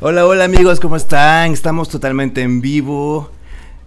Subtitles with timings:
[0.00, 1.52] Hola, hola amigos, ¿cómo están?
[1.52, 3.30] Estamos totalmente en vivo.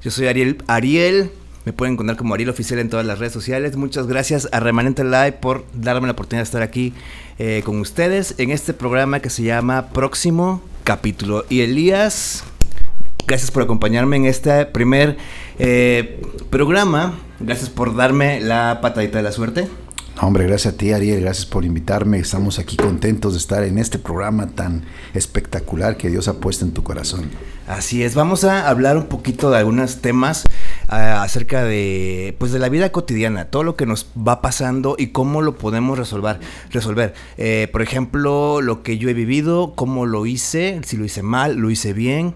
[0.01, 0.57] Yo soy Ariel.
[0.67, 1.31] Ariel.
[1.65, 3.75] Me pueden encontrar como Ariel Oficial en todas las redes sociales.
[3.75, 6.93] Muchas gracias a Remanente Live por darme la oportunidad de estar aquí
[7.37, 11.45] eh, con ustedes en este programa que se llama Próximo Capítulo.
[11.49, 12.43] Y Elías,
[13.27, 15.17] gracias por acompañarme en este primer
[15.59, 17.19] eh, programa.
[17.39, 19.67] Gracias por darme la patadita de la suerte.
[20.19, 21.21] Hombre, gracias a ti, Ariel.
[21.21, 22.19] Gracias por invitarme.
[22.19, 24.83] Estamos aquí contentos de estar en este programa tan
[25.13, 27.29] espectacular que Dios ha puesto en tu corazón.
[27.67, 30.43] Así es, vamos a hablar un poquito de algunos temas
[30.89, 35.07] ah, acerca de pues de la vida cotidiana, todo lo que nos va pasando y
[35.07, 36.39] cómo lo podemos resolver.
[36.71, 37.13] resolver.
[37.37, 41.55] Eh, por ejemplo, lo que yo he vivido, cómo lo hice, si lo hice mal,
[41.55, 42.35] lo hice bien,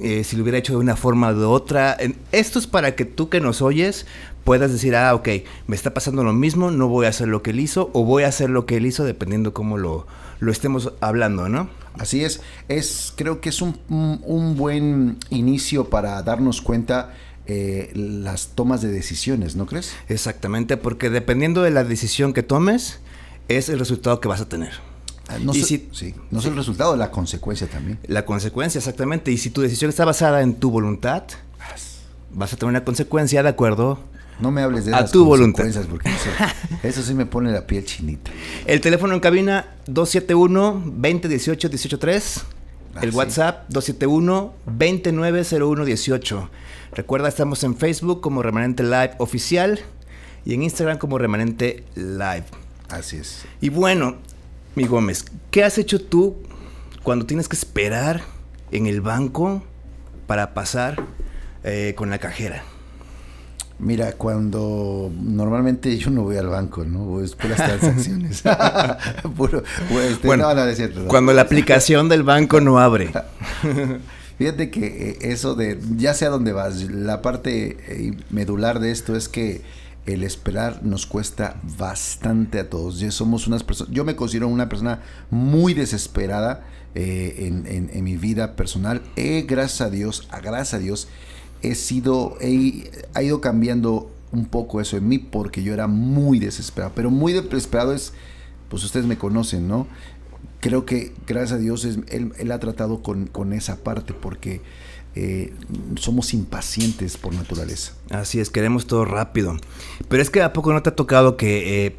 [0.00, 1.96] eh, si lo hubiera hecho de una forma o de otra.
[2.32, 4.06] Esto es para que tú que nos oyes
[4.44, 5.28] puedas decir, ah, ok,
[5.66, 8.24] me está pasando lo mismo, no voy a hacer lo que él hizo o voy
[8.24, 10.06] a hacer lo que él hizo dependiendo cómo lo,
[10.40, 11.68] lo estemos hablando, ¿no?
[11.98, 17.12] Así es, es creo que es un, un- buen inicio para darnos cuenta
[17.46, 19.92] eh, las tomas de decisiones, ¿no crees?
[20.08, 23.00] Exactamente, porque dependiendo de la decisión que tomes,
[23.48, 24.70] es el resultado que vas a tener.
[25.28, 27.98] Ah, No, Y so- si- sí, no es el resultado, la consecuencia también.
[28.06, 29.30] La consecuencia, exactamente.
[29.30, 31.24] Y si tu decisión está basada en tu voluntad,
[32.32, 33.98] vas a tener una consecuencia de acuerdo.
[34.42, 35.64] No me hables de A tu voluntad.
[35.88, 36.28] porque eso,
[36.82, 38.32] eso sí me pone la piel chinita.
[38.66, 42.42] El teléfono en cabina 271-2018-183.
[43.00, 43.16] El Así.
[43.16, 46.48] WhatsApp 271-290118.
[46.92, 49.78] Recuerda, estamos en Facebook como Remanente Live Oficial
[50.44, 52.46] y en Instagram como Remanente Live.
[52.88, 53.44] Así es.
[53.60, 54.16] Y bueno,
[54.74, 56.34] mi Gómez, ¿qué has hecho tú
[57.04, 58.22] cuando tienes que esperar
[58.72, 59.62] en el banco
[60.26, 61.00] para pasar
[61.62, 62.64] eh, con la cajera?
[63.82, 67.00] Mira, cuando normalmente yo no voy al banco, ¿no?
[67.00, 68.42] Voy por las transacciones.
[69.36, 71.08] Puro, pues, este, Bueno, no, es cierto, no.
[71.08, 73.10] Cuando la aplicación del banco no abre.
[74.38, 79.14] Fíjate que eh, eso de, ya sea dónde vas, la parte eh, medular de esto
[79.16, 79.62] es que
[80.06, 82.98] el esperar nos cuesta bastante a todos.
[82.98, 86.64] Ya somos unas personas, yo me considero una persona muy desesperada
[86.94, 89.02] eh, en, en- en mi vida personal.
[89.16, 91.08] He, gracias a Dios, a gracias a Dios,
[91.62, 96.38] he sido, he, ha ido cambiando un poco eso en mí porque yo era muy
[96.38, 96.92] desesperado.
[96.94, 98.12] Pero muy desesperado es,
[98.68, 99.86] pues ustedes me conocen, ¿no?
[100.60, 104.60] creo que gracias a Dios es- él, él ha tratado con, con esa parte porque
[105.16, 105.52] eh,
[105.96, 107.94] somos impacientes por naturaleza.
[108.10, 109.56] Así es, queremos todo rápido.
[110.08, 111.96] Pero es que ¿a poco no te ha tocado que eh,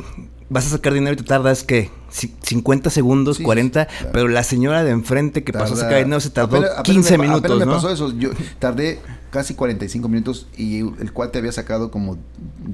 [0.54, 4.10] vas a sacar dinero y te tardas, que 50 segundos, Sí, 40, claro.
[4.14, 7.18] pero la señora de enfrente que pasó a sacar dinero se tardó apenas- apenas 15
[7.18, 7.72] me, minutos, apenas me ¿no?
[7.74, 8.14] pasó eso.
[8.18, 9.00] Yo tardé
[9.32, 12.20] casi 45 minutos y el cuate había sacado como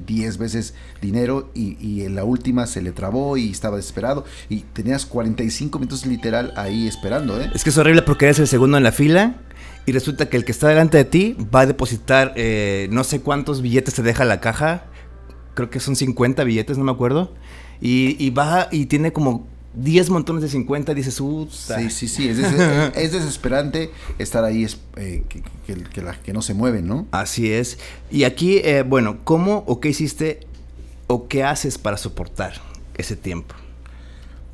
[0.06, 4.60] 10 veces dinero y, y en la última se le trabó y estaba desesperado y
[4.74, 7.50] tenías 45 minutos literal ahí esperando, ¿eh?
[7.54, 9.36] Es que es horrible porque eres el segundo en la fila
[9.86, 13.22] y resulta que el que está delante de ti va a depositar eh, no sé
[13.22, 14.84] cuántos billetes te deja la caja.
[15.54, 17.32] Creo que son 50 billetes, no me acuerdo.
[17.80, 22.08] Y, y va y tiene como 10 montones de 50 y dices, uh, Sí, sí,
[22.08, 22.52] sí, es, des-
[22.96, 27.06] es desesperante estar ahí, es, eh, que, que- que la- que no se mueven, ¿no?
[27.12, 27.78] Así es.
[28.10, 30.40] Y aquí, eh, bueno, ¿cómo o qué hiciste
[31.06, 32.54] o qué haces para soportar
[32.96, 33.54] ese tiempo?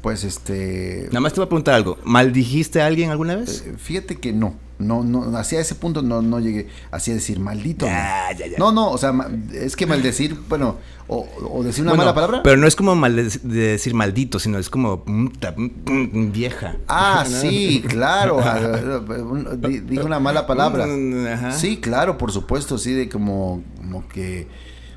[0.03, 1.05] Pues este...
[1.09, 1.99] Nada más te voy a preguntar algo.
[2.05, 3.65] ¿Maldijiste a alguien alguna vez?
[3.67, 7.41] eh, Fíjate que no, no, no, hacia ese punto no, no llegué, así a decir
[7.41, 7.87] maldito.
[7.87, 7.93] no.
[7.93, 8.59] Ya, ya, ya.
[8.59, 9.13] No, no, o sea,
[9.53, 10.77] es que maldecir, bueno,
[11.09, 12.43] o, o decir una Bueno, mala palabra.
[12.43, 12.95] Pero no es como
[13.43, 16.77] decir maldito, sino es como mm, mm, mm, vieja.
[16.89, 18.39] Ah, sí, claro.
[19.59, 20.85] Dije una mala palabra.
[21.33, 21.53] Ajá.
[21.53, 24.47] Sí, claro, por supuesto, sí, de como, como que,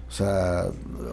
[0.10, 0.66] o sea,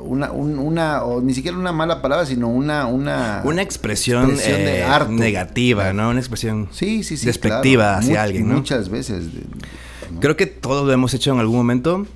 [0.03, 4.65] una, un- una, o ni siquiera una mala palabra, sino una, una, Una expresión, expresión
[4.65, 5.93] de eh, negativa.
[5.93, 6.09] ¿no?
[6.11, 7.27] Una expresión Sí, sí, sí.
[7.27, 7.99] despectiva claro.
[7.99, 8.55] hacia alguien, ¿no?
[8.55, 9.35] Muchas veces.
[9.35, 9.41] de-
[10.13, 10.21] ¿no?
[10.21, 12.07] Creo que todos lo hemos hecho en algún momento.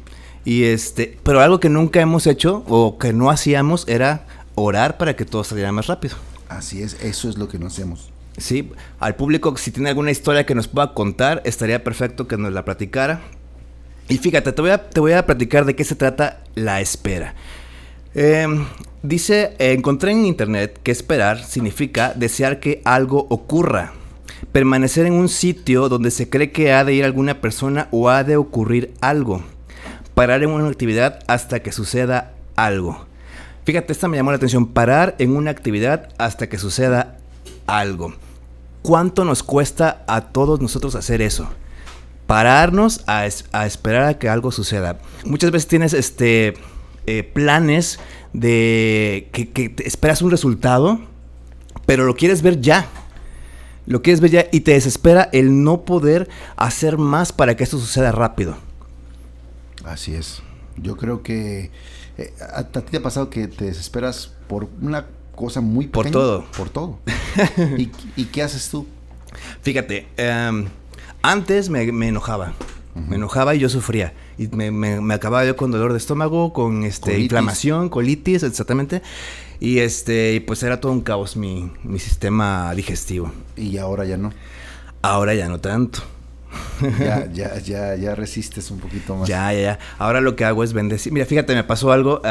[0.45, 5.15] Y este, pero algo que nunca hemos hecho o que no hacíamos era orar para
[5.15, 6.17] que todo saliera más rápido.
[6.49, 8.11] Así es, eso es lo que no hacemos.
[8.39, 12.53] Sí, al público, si tiene alguna historia que nos pueda contar, estaría perfecto que nos
[12.55, 13.21] la platicara.
[14.11, 17.37] Y fíjate, te voy a, te voy a platicar de qué se trata la espera.
[18.12, 18.45] Eh,
[19.05, 23.93] dice, encontré en internet que esperar significa desear que algo ocurra.
[24.51, 28.25] Permanecer en un sitio donde se cree que ha de ir alguna persona o ha
[28.25, 29.45] de ocurrir algo.
[30.17, 33.07] Parar en una actividad hasta que suceda algo.
[33.65, 34.67] Fíjate, esta me llamó la atención.
[34.67, 37.19] Parar en una actividad hasta que suceda
[37.69, 38.15] algo.
[38.83, 41.49] ¿Cuánto nos cuesta a todos nosotros hacer eso?
[42.31, 45.00] Pararnos a, es- a esperar a que algo suceda.
[45.25, 46.55] Muchas veces tienes este
[47.06, 47.99] eh, planes
[48.32, 51.00] de que, que te esperas un resultado,
[51.87, 52.87] pero lo quieres ver ya.
[53.87, 57.81] Lo que es bella y te desespera el no poder hacer más para que esto
[57.81, 58.56] suceda rápido.
[59.85, 60.41] Así es.
[60.76, 61.73] Yo creo que
[62.17, 66.12] eh, a, ti te ha pasado que te desesperas por una cosa muy pequeña.
[66.12, 66.44] Por todo.
[66.56, 66.99] Por todo.
[68.17, 68.87] ¿Y, qué haces tú?
[69.62, 70.69] Fíjate, em,
[71.22, 72.55] antes me, enojaba.
[72.94, 74.14] Me enojaba y yo sufría.
[74.37, 79.02] Y me, acababa yo con dolor de estómago, con este, inflamación, colitis, exactamente.
[79.61, 83.31] Y este, pues era todo un caos mi, mi sistema digestivo.
[83.56, 84.32] ¿Y ahora ya no?
[85.02, 86.00] Ahora ya no tanto.
[86.99, 89.28] Ya, ya, ya, ya resistes un poquito más.
[89.28, 89.78] Ya, ya, ya.
[89.99, 91.12] Ahora lo que hago es bendecir.
[91.12, 92.23] Mira, fíjate, me pasó algo.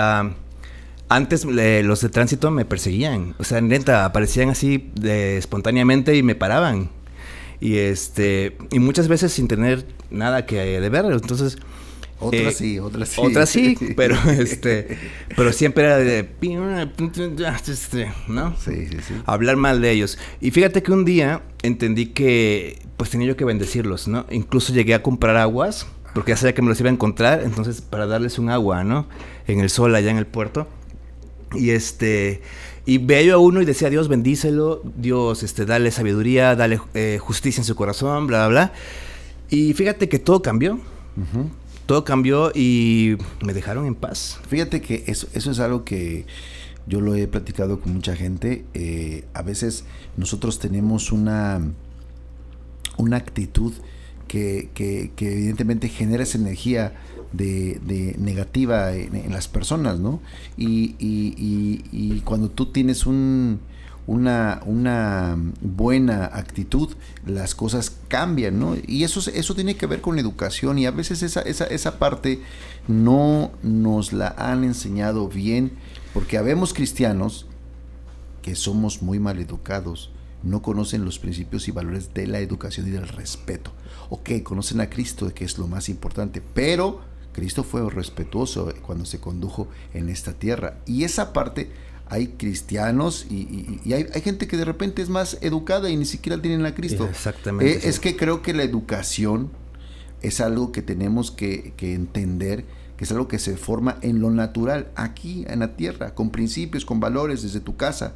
[1.09, 3.35] antes los de tránsito me perseguían.
[3.39, 6.89] O sea, neta, aparecían así espontáneamente y me paraban.
[7.61, 11.05] Y este, y muchas veces sin tener nada que de ver.
[11.05, 11.57] Entonces,
[12.19, 13.21] otras eh, sí, otras sí.
[13.23, 14.97] Otras sí, pero este,
[15.35, 16.23] pero siempre era de,
[18.27, 18.55] ¿no?
[18.57, 19.13] Sí, sí, sí.
[19.25, 20.17] Hablar mal de ellos.
[20.41, 24.25] Y fíjate que un día entendí que, pues tenía yo que bendecirlos, ¿no?
[24.31, 27.81] Incluso llegué a comprar aguas, porque ya sabía que me los iba a encontrar, entonces
[27.81, 29.07] para darles un agua, ¿no?
[29.47, 30.67] En el sol allá en el puerto.
[31.55, 32.41] Y este,
[32.85, 37.61] y veía a uno y decía, Dios bendícelo, Dios, este, dale sabiduría, dale eh, justicia
[37.61, 38.73] en su corazón, bla, bla, bla.
[39.49, 40.79] Y fíjate que todo cambió
[41.89, 44.39] todo cambió y me dejaron en paz.
[44.47, 46.27] Fíjate que eso, eso es algo que
[46.85, 48.63] yo lo he platicado con mucha gente.
[48.75, 49.85] Eh, a veces
[50.15, 51.59] nosotros tenemos una,
[52.97, 53.73] una actitud
[54.27, 56.93] que, que, evidentemente genera esa energía
[57.31, 60.21] de, negativa en, las personas, ¿no?
[60.57, 63.59] y, y cuando tú tienes un,
[64.09, 66.89] una, una buena actitud,
[67.27, 68.75] las cosas cambian, ¿no?
[68.87, 72.41] Y eso, eso tiene que ver con educación y a veces esa, esa, esa parte
[72.87, 75.73] no nos la han enseñado bien,
[76.11, 77.45] porque habemos cristianos
[78.41, 80.09] que somos muy mal educados,
[80.41, 83.71] no conocen los principios y valores de la educación y del respeto.
[84.09, 87.01] Ok, conocen a Cristo, que es lo más importante, pero
[87.33, 90.77] Cristo fue respetuoso cuando se condujo en esta tierra.
[90.85, 91.69] Y esa parte
[92.09, 96.65] hay cristianos y, hay, gente que de repente es más educada y ni siquiera tienen
[96.65, 97.05] a Cristo.
[97.05, 97.71] Exactamente.
[97.71, 99.51] Eh, es que creo que la educación
[100.21, 102.65] es algo que tenemos que, entender,
[102.97, 106.83] que es algo que se forma en lo natural, aquí en la tierra, con principios,
[106.83, 108.13] con valores desde tu casa.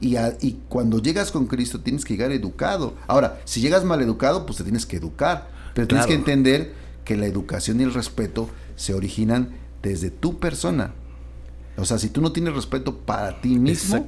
[0.00, 2.94] Y, y cuando llegas con Cristo tienes que llegar educado.
[3.06, 5.48] Ahora, si llegas mal educado, pues te tienes que educar.
[5.74, 6.74] Pero tienes que entender
[7.08, 10.92] que la educación y el respeto se originan desde tu persona,
[11.78, 14.06] o sea, si tú no tienes respeto para ti mismo,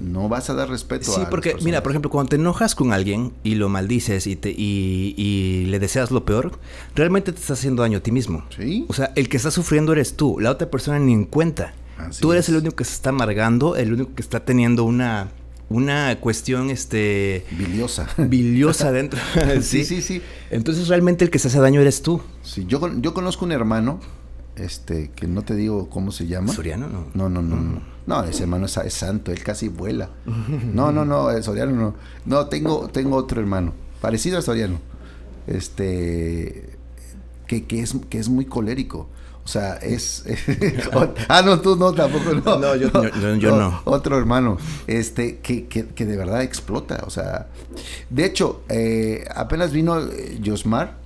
[0.00, 3.32] no vas a dar respeto sí, porque, mira, por ejemplo, cuando te enojas con alguien
[3.42, 6.58] y lo maldices y, te, y, le deseas lo peor,
[6.94, 8.44] realmente te estás haciendo daño a ti mismo.
[8.54, 8.84] Sí.
[8.88, 11.72] O sea, el que está sufriendo eres tú, la otra persona ni en cuenta.
[12.20, 15.30] tú eres el único que se está amargando, el único que está teniendo una
[15.70, 19.18] una cuestión este biliosa biliosa dentro
[19.62, 19.84] ¿Sí?
[19.84, 20.20] sí sí
[20.50, 24.00] entonces realmente el que se hace daño eres tú sí yo yo conozco un hermano
[24.60, 26.52] este, que no te digo cómo se llama.
[26.52, 27.06] ¿Soriano no?
[27.14, 27.80] No, no, no, no.
[28.06, 30.10] No, ese hermano es, santo, él casi vuela.
[30.74, 31.94] No, no, no, Soriano no.
[32.26, 34.78] No, tengo, tengo otro hermano, parecido a Soriano.
[35.46, 36.78] Este,
[37.46, 39.08] que, que, es, que es muy colérico.
[39.50, 40.22] O sea, es.
[41.28, 42.56] ah, no, tú no, tampoco no.
[42.56, 42.88] No, yo,
[43.36, 43.82] yo, no.
[43.84, 47.02] Otro hermano, este, que, que, que, de verdad explota.
[47.04, 47.48] O sea,
[48.10, 50.00] de hecho, eh, apenas vino
[50.46, 50.98] Josmar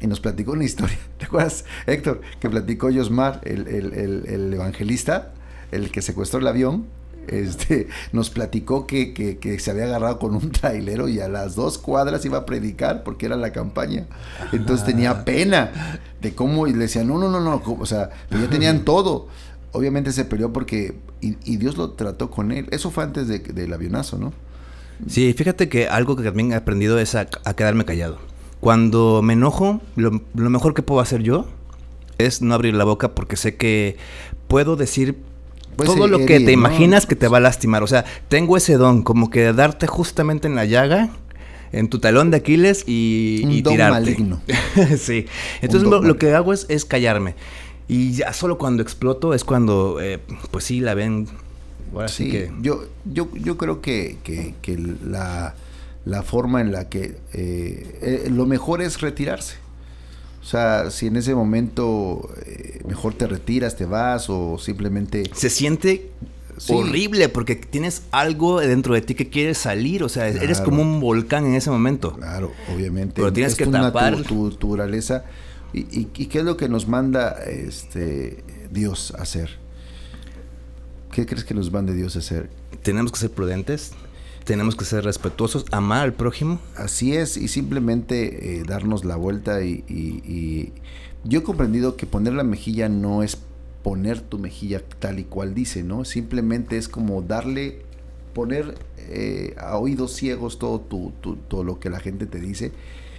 [0.00, 0.96] y nos platicó una historia.
[1.18, 2.20] ¿Te acuerdas, Héctor?
[2.38, 5.32] Que platicó Josmar, el, el, evangelista,
[5.72, 6.86] el que secuestró el avión.
[7.28, 11.78] Este, nos platicó que, que, se había agarrado con un trailero y a las dos
[11.78, 14.06] cuadras iba a predicar porque era la campaña.
[14.52, 18.48] Entonces tenía pena de cómo y le decía, no, no, no, no, o sea, ya
[18.48, 19.28] tenían todo.
[19.72, 22.68] Obviamente se peleó porque, y, Dios lo trató con él.
[22.70, 24.32] Eso fue antes del avionazo, ¿no?
[25.06, 28.18] Sí, fíjate que algo que también he aprendido es a quedarme callado.
[28.60, 31.46] Cuando me enojo, lo, mejor que puedo hacer yo
[32.18, 33.96] es no abrir la boca porque sé que
[34.48, 35.16] puedo decir
[35.84, 37.82] todo lo que te imaginas que te va a lastimar.
[37.82, 41.10] O sea, tengo ese don, como que darte justamente en la llaga,
[41.72, 44.40] en tu talón de Aquiles y, Un don maligno.
[44.98, 45.26] sí.
[45.60, 47.34] Entonces lo, que hago es, es, callarme.
[47.88, 50.18] Y ya solo cuando exploto es cuando, eh,
[50.50, 51.26] pues sí, la ven.
[52.06, 52.50] sí, que...
[52.60, 55.54] yo, yo, yo creo que, que, que la
[56.08, 59.56] la forma en la que eh, eh, lo mejor es retirarse.
[60.48, 65.30] O sea, si en ese momento eh, mejor te retiras, te vas o simplemente...
[65.34, 66.10] Se siente
[66.68, 71.00] horrible porque tienes algo dentro de ti que quiere salir, o sea, eres como un
[71.00, 72.14] volcán en ese momento.
[72.14, 73.12] Claro, obviamente.
[73.16, 75.26] Pero tienes que tapar tu, tu, naturaleza.
[75.74, 79.50] ¿Y, y, qué es lo que nos manda este Dios a hacer?
[81.12, 82.48] ¿Qué crees que nos manda Dios a hacer?
[82.82, 83.92] Tenemos que ser prudentes
[84.48, 86.58] tenemos que ser respetuosos, amar al prójimo.
[86.74, 90.72] Así es, y simplemente eh, darnos la vuelta y, y,
[91.24, 93.36] yo he comprendido que poner la mejilla no es
[93.82, 96.06] poner tu mejilla tal y cual dice, ¿no?
[96.06, 97.82] Simplemente es como darle,
[98.32, 101.12] poner eh, a oídos ciegos todo, tu,
[101.48, 102.72] todo lo que la gente te dice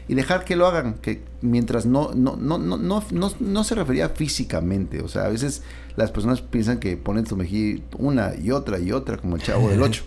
[0.08, 3.04] y dejar que lo hagan, que mientras no, no, no, no, no,
[3.40, 5.62] no, se refería físicamente, o sea, a veces
[5.96, 9.70] las personas piensan que ponen tu mejilla una y otra y otra, como el chavo
[9.70, 10.04] del 8.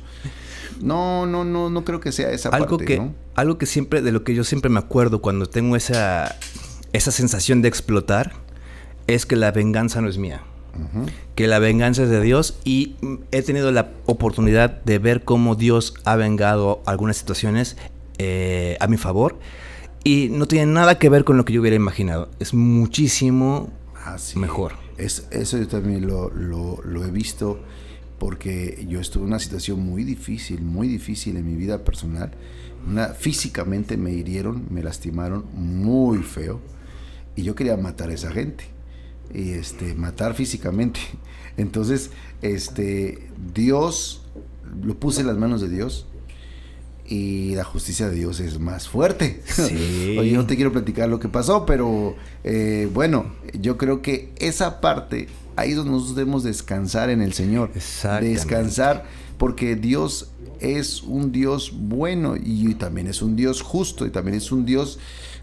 [0.82, 4.12] No, no, no, no creo que sea esa algo parte, que, Algo que siempre, de
[4.12, 6.36] lo que yo siempre me acuerdo cuando tengo esa,
[6.92, 8.32] esa sensación de explotar,
[9.06, 10.42] es que la venganza no es mía.
[11.34, 12.96] Que la venganza es de Dios y
[13.30, 17.76] he tenido la oportunidad de ver cómo Dios ha vengado algunas situaciones
[18.16, 19.38] eh, a mi favor
[20.04, 22.30] y no tiene nada que ver con lo que yo hubiera imaginado.
[22.38, 23.70] Es muchísimo
[24.34, 24.72] mejor.
[24.96, 27.60] Es, eso yo también lo, lo, he visto
[28.22, 32.30] porque yo estuve en una situación muy difícil, muy difícil en mi vida personal.
[32.86, 36.60] Una, físicamente me hirieron, me lastimaron muy feo
[37.34, 38.66] y yo quería matar a esa gente
[39.34, 41.00] y este matar físicamente.
[41.56, 42.12] Entonces,
[42.42, 44.22] este Dios
[44.80, 46.06] lo puse en las manos de Dios
[47.04, 49.42] y la justicia de Dios es más fuerte.
[49.46, 50.16] Sí.
[50.20, 52.14] Oye, no te quiero platicar lo que pasó, pero
[52.44, 55.26] eh, bueno, yo creo que esa parte,
[55.56, 57.70] ahí es donde nosotros debemos descansar en el Señor.
[58.20, 59.04] Descansar,
[59.38, 60.30] porque Dios
[60.60, 64.98] es un Dios bueno y también es un Dios justo y también es un Dios,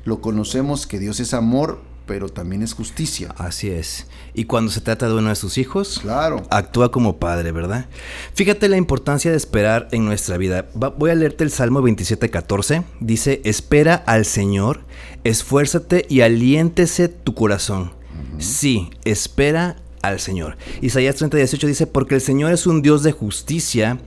[0.06, 3.36] lo conocemos que Dios es amor, pero también es justicia.
[3.38, 4.08] Así es.
[4.34, 6.42] Y cuando se trata de uno de sus hijos, claro.
[6.50, 7.88] actúa como padre, ¿verdad?
[8.34, 10.70] Fíjate la importancia de esperar en nuestra vida.
[10.74, 12.84] voy a leerte el Salmo 27:14.
[13.00, 14.80] Dice, espera al Señor,
[15.24, 17.92] esfuérzate y aliéntese tu corazón.
[18.40, 20.58] Sí, espera al Señor.
[20.82, 24.00] Isaías 30:18 dice, porque el Señor es un Dios de justicia,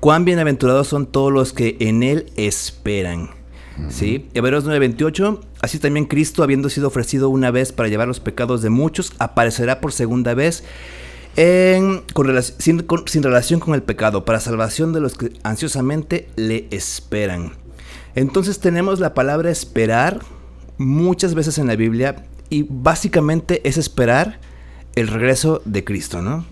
[0.00, 3.30] cuán bienaventurados son todos los que en Él esperan.
[3.88, 4.28] ¿Sí?
[4.34, 8.70] Hebreos 9:28, así también Cristo, habiendo sido ofrecido una vez para llevar los pecados de
[8.70, 10.62] muchos, aparecerá por segunda vez
[11.36, 12.02] en,
[12.58, 17.52] sin, sin, relación con el pecado, para salvación de los que ansiosamente le esperan.
[18.14, 20.20] Entonces tenemos la palabra esperar
[20.76, 24.38] muchas veces en la Biblia y básicamente es esperar
[24.94, 26.44] el regreso de Cristo, ¿no?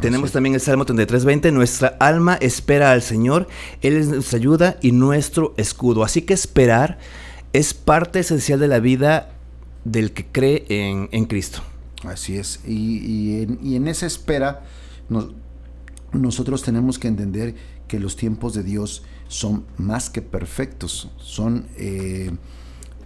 [0.00, 3.48] Tenemos también el Salmo 33:20, nuestra alma espera al Señor,
[3.82, 6.04] Él es nuestra ayuda y nuestro escudo.
[6.04, 6.98] Así que esperar
[7.52, 9.30] es parte esencial de la vida
[9.84, 11.62] del que cree en, Cristo.
[12.04, 14.62] Así es, y, en, esa espera
[16.12, 17.54] nosotros tenemos que entender
[17.88, 21.66] que los tiempos de Dios son más que perfectos, son...
[21.76, 22.30] Eh,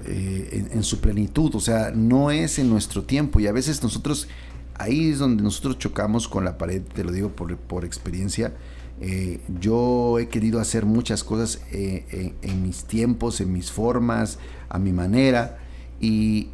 [0.05, 4.29] eh, en, su plenitud, o sea, no es en nuestro tiempo y a veces nosotros
[4.75, 8.55] ahí es donde nosotros chocamos con la pared, te lo digo por, experiencia.
[9.01, 14.79] Eh, yo he querido hacer muchas cosas eh, en, mis tiempos, en mis formas, a
[14.79, 15.59] mi manera,
[16.01, 16.49] y,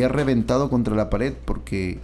[0.00, 1.98] he reventado contra la pared porque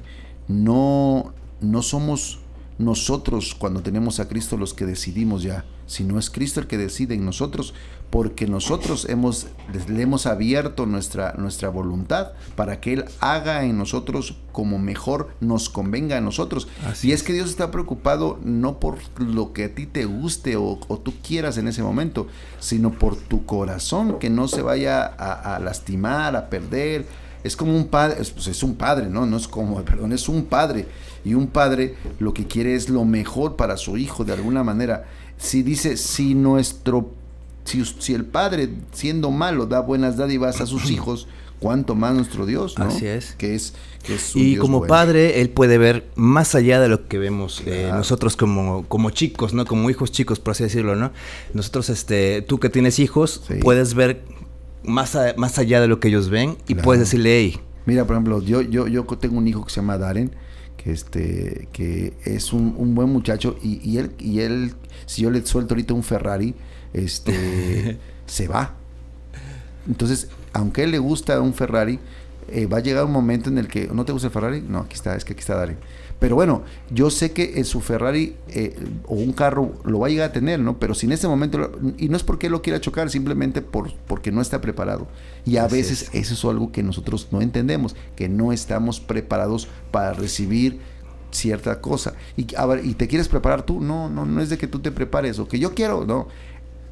[0.49, 2.41] no, no somos
[2.79, 7.15] nosotros cuando tenemos a Cristo los que decidimos ya, sino es Cristo el que decide
[7.15, 7.75] en nosotros
[8.11, 9.49] porque nosotros hemos,
[9.89, 15.69] le hemos abierto nuestra, nuestra voluntad para que Él haga en nosotros como mejor nos
[15.69, 16.69] convenga a nosotros.
[17.03, 20.79] y es, que Dios está preocupado no por lo que a ti te guste o,
[21.03, 22.29] tú quieras en ese momento,
[22.61, 27.07] sino por tu corazón, que no se vaya a, lastimar, a perder.
[27.45, 29.27] Es como un padre, pues es un padre, ¿no?
[29.27, 30.87] No es como, perdón, es un padre.
[31.25, 35.07] Y un padre lo que quiere es lo mejor para su hijo de alguna manera.
[35.39, 37.13] Si dice, si nuestro
[37.67, 41.27] si, el Padre, siendo malo, da buenas dádivas a sus hijos,
[41.59, 42.87] cuánto más nuestro Dios, ¿no?
[42.87, 43.35] Así es.
[43.35, 47.19] Que es, que es y como padre, él puede ver más allá de lo que
[47.19, 49.65] vemos eh, nosotros como, como chicos, ¿no?
[49.65, 51.13] Como hijos chicos, por así decirlo, ¿no?
[51.55, 54.23] Nosotros, este, tú que tienes hijos, puedes ver
[54.85, 57.61] más, más allá de lo que ellos ven y puedes decirle, hey.
[57.87, 60.33] Mira, por ejemplo, yo, yo, yo tengo un hijo que se llama Darren,
[60.77, 64.75] que este, que es un, un buen muchacho, y, y él, y él,
[65.07, 66.55] si yo le suelto ahorita un Ferrari,
[66.93, 68.75] este, se va.
[69.89, 71.99] Entonces, aunque a él le gusta un Ferrari,
[72.49, 74.63] eh, va a llegar un momento en el que, ¿no te gusta el Ferrari?
[74.67, 75.75] No, aquí está, es que aquí está Dari.
[76.19, 78.75] Pero bueno, yo sé que en su Ferrari eh,
[79.07, 80.79] o un carro lo va a llegar a tener, ¿no?
[80.79, 83.93] Pero si en ese momento, y no es porque él lo quiera chocar, simplemente por,
[84.07, 85.09] porque no está preparado.
[85.45, 90.15] Y a veces eso es algo que nosotros no entendemos, que no estamos preparados para
[90.15, 90.81] recibir
[91.37, 92.15] cierta cosa.
[92.37, 92.47] Y,
[92.83, 95.49] y te quieres preparar tú, no, no, no es de que tú te prepares o
[95.49, 96.29] que yo quiero, no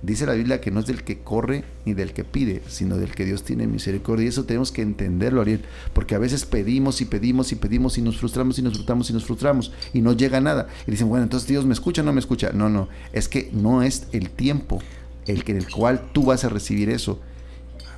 [0.05, 3.15] Dice la Biblia que no es del que corre ni del que pide, sino del
[3.15, 4.27] que Dios tiene misericordia.
[4.27, 5.63] Y eso tenemos que entenderlo, Ariel,
[5.95, 9.15] porque a veces pedimos y pedimos y pedimos y nos frustramos y nos frustramos y
[9.15, 10.69] nos frustramos y no llega nada.
[10.87, 12.53] Y dicen, bueno, entonces Dios me escucha no me escucha.
[12.53, 14.83] No, no, es que no es el tiempo
[15.27, 17.19] el que en el cual tú vas a recibir eso.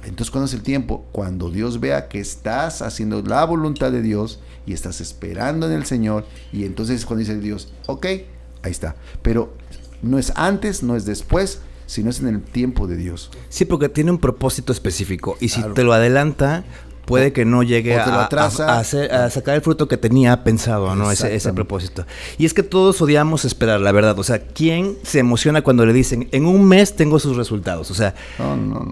[0.07, 1.05] Entonces, ¿cuándo es el tiempo?
[1.11, 5.85] Cuando Dios vea que estás haciendo la voluntad de Dios y estás esperando en el
[5.85, 6.25] Señor.
[6.53, 8.07] Y entonces es cuando dice Dios, ok,
[8.63, 8.95] ahí está.
[9.23, 9.55] Pero
[10.03, 13.31] no es antes, no es después, sino es en el tiempo de Dios.
[13.49, 15.37] Sí, porque tiene un propósito específico.
[15.41, 16.65] Y si te lo adelanta,
[17.07, 18.85] puede que no llegue a, a,
[19.31, 21.11] sacar el fruto que tenía pensado, ¿no?
[21.11, 22.05] Ese, ese, propósito.
[22.37, 24.19] Y es que todos odiamos esperar, la verdad.
[24.19, 27.91] O sea, ¿quién se emociona cuando le dicen, en un mes tengo sus resultados?
[27.91, 28.15] O sea,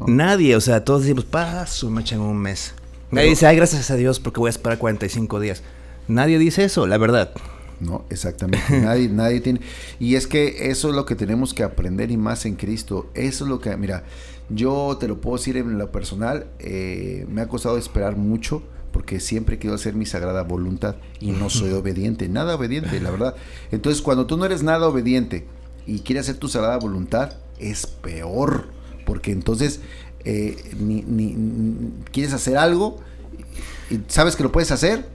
[0.07, 2.75] nadie, o sea, todos decimos, paso, me echan un mes.
[3.11, 5.63] Nadie dice, ay, gracias a Dios porque voy a esperar 45 días.
[6.09, 7.33] Nadie dice eso, la verdad.
[7.81, 8.65] No, exactamente.
[8.81, 9.61] nadie, nadie tiene.
[9.99, 13.11] Y es que eso es lo que tenemos que aprender y más en Cristo.
[13.15, 14.05] Eso es lo que, mira,
[14.49, 19.19] yo te lo puedo decir en lo personal, eh, me ha costado esperar mucho porque
[19.19, 23.35] siempre quiero hacer mi sagrada voluntad y no soy obediente, nada obediente, la verdad.
[23.73, 25.47] Entonces, cuando tú no eres nada obediente
[25.87, 28.67] y quieres hacer tu sagrada voluntad, es peor,
[29.05, 29.81] porque entonces
[30.25, 31.05] eh, ni,
[32.13, 32.99] quieres hacer algo
[33.91, 35.07] y sabes que lo puedes hacer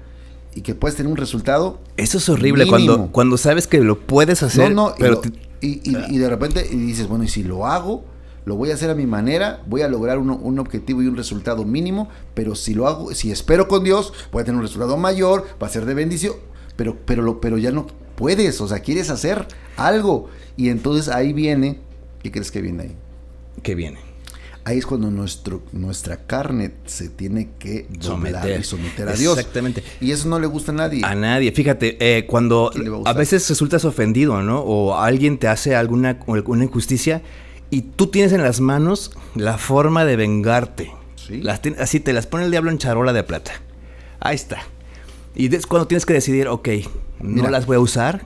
[0.54, 1.80] y que puedes tener un resultado.
[1.98, 4.74] Eso es horrible cuando, cuando sabes que lo puedes hacer.
[4.74, 5.22] No, pero
[5.62, 8.06] y, y, de repente dices, bueno, y si lo hago,
[8.50, 11.66] lo voy a hacer a mi manera, voy a lograr un, objetivo y un resultado
[11.66, 15.46] mínimo, pero si lo hago, si espero con Dios, voy a tener un resultado mayor,
[15.62, 16.34] va a ser de bendición,
[16.76, 20.30] pero, pero, lo, pero ya no puedes, o sea, quieres hacer algo.
[20.58, 21.80] Y entonces ahí viene,
[22.24, 22.96] ¿qué crees que viene ahí?
[23.62, 24.00] ¿Qué viene?
[24.64, 29.38] Ahí es cuando nuestro, nuestra carne se tiene que someter, y someter a Dios.
[29.38, 29.84] Exactamente.
[30.02, 31.02] Y eso no le gusta a nadie.
[31.06, 31.52] A nadie.
[31.52, 32.72] Fíjate, eh, cuando
[33.06, 34.62] a, veces resultas ofendido, ¿no?
[34.62, 37.22] O alguien te hace alguna, alguna injusticia
[37.70, 40.92] y tú tienes en las manos la forma de vengarte.
[41.16, 41.44] ¿Sí?
[41.48, 43.52] así te las pone el diablo en charola de plata.
[44.20, 44.62] Ahí está.
[45.36, 46.70] Y es cuando tienes que decidir, ok,
[47.20, 48.26] no las voy a usar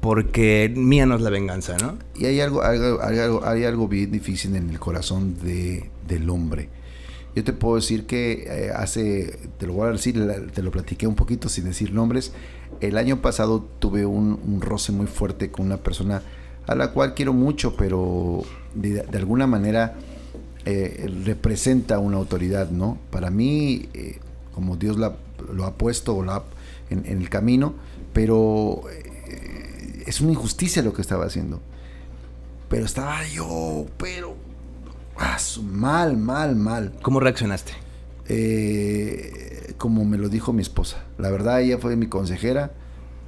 [0.00, 1.98] porque mía no es la venganza, ¿no?
[2.16, 6.68] Y hay algo, hay algo, bien difícil en el corazón de, del hombre.
[7.36, 11.06] Yo te puedo decir que eh, hace, te lo voy a decir, te lo platiqué
[11.06, 12.32] un poquito sin decir nombres.
[12.80, 16.22] El año pasado tuve un, un roce muy fuerte con una persona
[16.66, 18.42] a la cual quiero mucho, pero
[18.74, 19.94] de, alguna manera
[20.64, 22.98] eh, representa una autoridad, ¿no?
[23.10, 24.18] Para mí, eh,
[24.54, 26.22] como Dios lo ha puesto
[26.90, 27.74] en, el camino,
[28.12, 31.60] pero eh, es una injusticia lo que estaba haciendo.
[32.68, 34.36] Pero estaba yo, pero
[35.18, 36.92] ah, mal, mal, mal.
[37.02, 37.72] ¿Cómo reaccionaste?
[39.76, 41.02] como me lo dijo mi esposa.
[41.18, 42.70] La verdad, ella fue mi consejera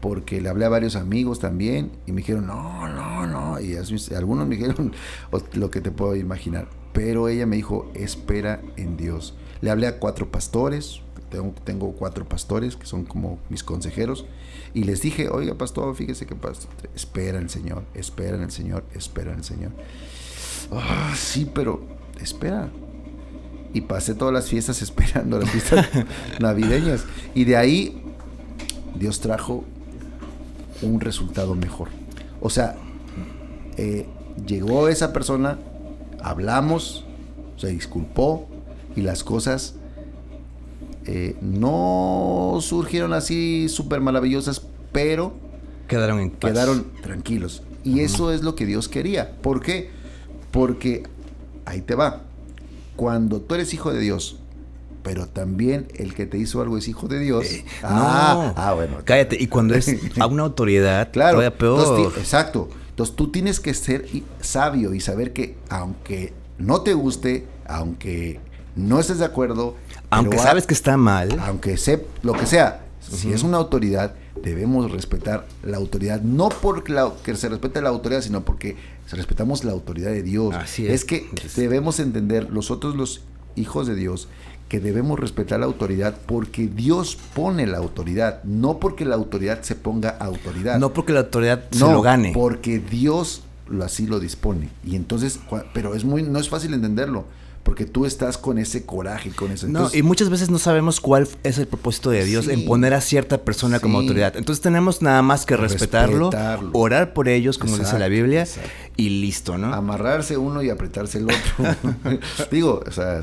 [0.03, 3.77] porque le hablé a varios amigos también y me dijeron, no, no, no, y
[4.17, 4.93] algunos me dijeron
[5.53, 9.37] lo que te puedo imaginar, pero ella me dijo, espera en Dios.
[9.61, 14.27] Le hablé a cuatro pastores, tengo, tengo cuatro pastores que son como mis consejeros,
[14.75, 18.51] y les dije, oiga pastor, fíjese que pastor, espera en el Señor, espera en el
[18.51, 19.71] Señor, espera en el Señor.
[20.73, 21.81] Ah, sí, pero
[22.21, 22.73] espera,
[23.73, 25.87] y pasé todas las fiestas esperando las fiestas
[26.41, 27.05] navideñas.
[27.37, 28.03] Y de ahí
[28.97, 29.65] Dios trajo
[30.83, 31.89] un resultado mejor.
[32.41, 32.77] O sea,
[33.77, 34.07] eh,
[34.47, 35.59] llegó esa persona,
[36.21, 37.05] hablamos,
[37.57, 38.49] se disculpó
[38.97, 39.77] y las cosas
[41.07, 45.35] eh, no surgieron así súper maravillosas, pero
[45.89, 47.63] quedaron, en quedaron tranquilos.
[47.85, 49.33] Y eso es lo que Dios quería.
[49.43, 49.91] ¿Por qué?
[50.51, 51.03] Porque
[51.65, 52.23] ahí te va.
[52.95, 54.39] Cuando tú eres hijo de Dios
[55.03, 57.47] pero también el que te hizo algo es hijo de Dios.
[57.47, 58.99] Eh, ah, ah, bueno.
[59.05, 59.37] Cállate.
[59.41, 62.13] Y cuando es a una autoridad, claro, todavía peor.
[62.17, 62.69] exacto.
[62.91, 64.07] Entonces tú tienes que ser
[64.41, 68.39] sabio y saber que aunque no te guste, aunque
[68.77, 69.77] no estés de acuerdo,
[70.11, 74.91] aunque sabes que está mal, aunque sé lo que sea, si es una autoridad, debemos
[74.91, 78.77] respetar la autoridad, no porque que se respete la autoridad, sino porque
[79.11, 80.55] respetamos la autoridad de Dios.
[80.55, 80.93] Así es.
[80.93, 83.23] es que debemos entender nosotros los
[83.57, 84.29] hijos de Dios
[84.73, 89.75] que debemos respetar la autoridad porque Dios pone la autoridad, no porque la autoridad se
[89.75, 90.79] ponga autoridad.
[90.79, 92.33] No porque la autoridad se lo gane.
[92.33, 93.43] Porque Dios
[93.85, 94.71] así lo dispone.
[94.83, 95.41] Y entonces,
[95.75, 97.27] pero es muy, no es fácil entenderlo
[97.63, 99.69] porque tú estás con ese coraje, con ese...
[99.69, 103.01] no, y muchas veces no sabemos cuál es el propósito de Dios en poner a
[103.01, 104.37] cierta persona como autoridad.
[104.37, 106.31] Entonces tenemos nada más que respetarlo,
[106.73, 108.47] orar por ellos, como dice la Biblia,
[108.97, 109.73] y listo, ¿no?
[109.75, 111.77] Amarrarse uno y apretarse el otro.
[112.51, 113.21] Digo, o sea,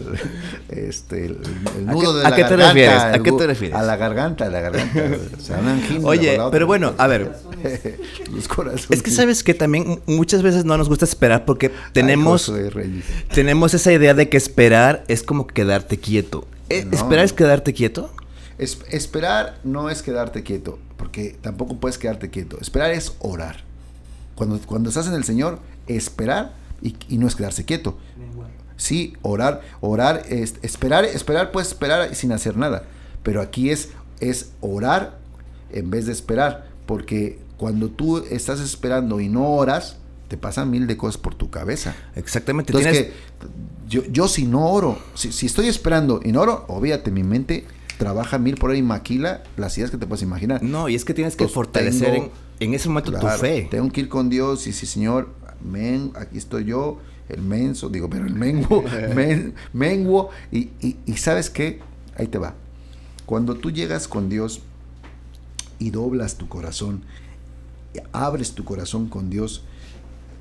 [0.69, 1.38] este, el,
[1.86, 2.99] nudo de ¿a la qué te garganta, refieres?
[3.01, 3.77] ¿A el qué te refieres?
[3.77, 5.01] A la garganta, a la garganta.
[5.38, 7.36] o sea, angina, Oye, la pero bueno, a ver.
[8.34, 8.89] Los corazones.
[8.89, 13.03] Es que sabes que también muchas veces no nos gusta esperar porque tenemos, Ay,
[13.34, 16.47] tenemos esa idea de que esperar es como quedarte quieto.
[16.69, 16.95] Eh, No.
[16.95, 18.12] ¿Esperar es quedarte quieto?
[18.58, 22.58] Es- esperar no es quedarte quieto, porque tampoco puedes quedarte quieto.
[22.60, 23.68] Esperar es orar.
[24.39, 27.97] Cuando, cuando estás en el Señor, esperar y, y no es quedarse quieto.
[28.78, 32.84] Sí, orar, orar, es, esperar, esperar, puedes esperar sin hacer nada.
[33.23, 33.89] Pero aquí es,
[34.21, 35.17] es orar
[35.71, 36.69] en vez de esperar.
[36.86, 39.97] Porque cuando tú estás esperando y no oras,
[40.30, 41.93] te pasan mil de cosas por tu cabeza.
[42.15, 42.71] Exactamente.
[42.71, 46.63] Entonces, tienes- que yo, yo si no oro, si, si estoy esperando y no oro,
[46.69, 47.65] obviamente mi mente
[47.97, 50.63] trabaja mil por ahí y maquila las ideas que te puedes imaginar.
[50.63, 53.41] No, y es que tienes que Pues fortalecer tengo- en, en ese momento Claro, tu
[53.41, 53.67] fe.
[53.72, 55.30] Tengo que ir con Dios y sí, Señor,
[55.62, 58.84] amén, aquí estoy yo, el menso, digo, pero el menguo,
[59.15, 61.80] men- menguo, y, y, y ¿sabes qué?
[62.17, 62.56] Ahí te va.
[63.26, 64.62] Cuando tú llegas con Dios
[65.78, 67.04] y doblas tu corazón,
[67.93, 69.63] y abres tu corazón con Dios,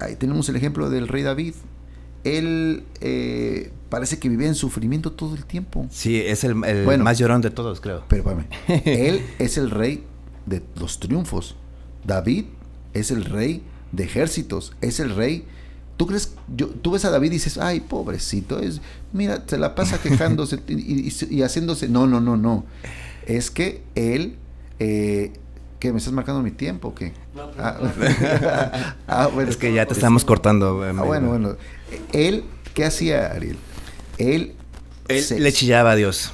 [0.00, 1.54] ahí tenemos el ejemplo del rey David.
[2.24, 5.86] Él eh, parece que vivía en sufrimiento todo el tiempo.
[5.90, 7.04] Sí, es el, el Bueno.
[7.04, 8.02] más llorón de todos, creo.
[8.08, 8.46] Pero espérame,
[8.86, 10.04] él es el rey
[10.46, 11.54] de los triunfos.
[12.08, 12.46] David
[12.94, 15.44] es el rey de ejércitos, es el rey.
[15.96, 16.34] ¿Tú crees?
[16.56, 18.80] Yo, tú ves a David y dices, ay, pobrecito, es,
[19.12, 21.88] mira, se la pasa quejándose y, y- y haciéndose.
[21.88, 22.64] No, no, no, no.
[23.26, 24.36] Es que él,
[24.78, 25.32] eh,
[25.80, 25.92] ¿qué?
[25.92, 27.12] ¿Me estás marcando mi tiempo o qué?
[27.58, 27.76] Ah,
[29.06, 30.82] ah, bueno, es que ya te estamos cortando.
[30.82, 31.56] Ah, bueno, bueno.
[32.12, 32.44] Él,
[32.74, 33.56] ¿qué hacía Ariel?
[34.18, 34.54] Él,
[35.08, 36.32] Él se- le chillaba a Dios.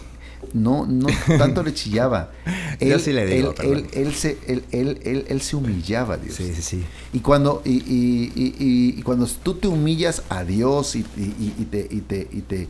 [0.53, 1.07] No, no
[1.39, 2.31] tanto le chillaba.
[2.81, 3.77] Yo sí le digo, él, perdón.
[3.77, 6.35] él, él se, él, humillaba a Dios.
[6.37, 6.85] Sí, sí, sí.
[7.13, 11.23] Y cuando, y, y- y- y- y cuando tú te humillas a Dios y, y-
[11.23, 12.69] y- y te, y, te, y, te,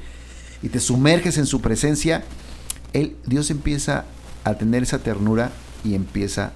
[0.63, 2.25] y te sumerges en su presencia,
[2.93, 4.05] él, Dios empieza
[4.45, 5.51] a tener esa ternura
[5.85, 6.53] y empieza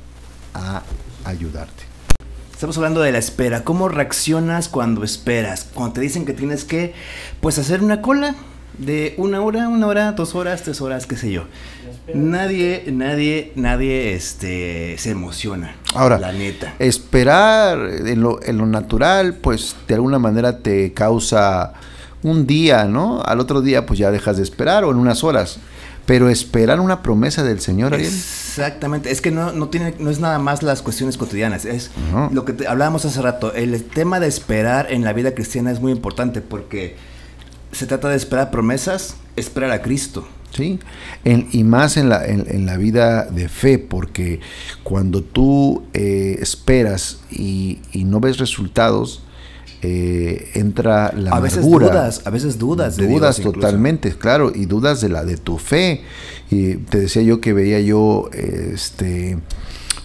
[0.55, 0.83] a
[1.25, 1.85] ayudarte.
[2.53, 3.63] Estamos hablando de la espera.
[3.63, 5.65] ¿Cómo reaccionas cuando esperas?
[5.75, 6.93] Cuando te dicen que tienes que,
[7.41, 8.35] pues, hacer una cola
[8.77, 11.45] de una hora, una hora, dos horas, tres horas, qué sé yo.
[12.15, 15.75] Nadie, nadie, nadie, este, se emociona.
[15.95, 16.75] Ahora, la neta.
[16.79, 21.75] Esperar en lo, en lo natural, pues de alguna manera te causa
[22.23, 23.23] un día, ¿no?
[23.23, 25.59] Al otro día, pues ya dejas de esperar o en unas horas.
[26.07, 28.09] Pero esperar una promesa del Señor, Ariel.
[28.09, 32.31] Exactamente, es que no, no tiene, no es nada más las cuestiones cotidianas, es No.
[32.33, 35.81] lo que te- hablábamos hace rato, el tema de esperar en la vida cristiana es
[35.81, 36.97] muy importante porque
[37.73, 40.27] se trata de esperar promesas, esperar a Cristo.
[40.51, 40.79] Sí,
[41.25, 44.41] En- y más en la, en, en la vida de fe, porque
[44.83, 49.23] cuando tú eh, esperas y, y no ves resultados,
[49.83, 51.89] eh, entra la a veces amargura.
[51.91, 52.97] dudas, a veces dudas.
[52.97, 53.61] de dudas Dios incluso.
[53.67, 56.03] totalmente, claro, y dudas de la de tu fe.
[56.51, 59.39] Y te decía yo que veía yo este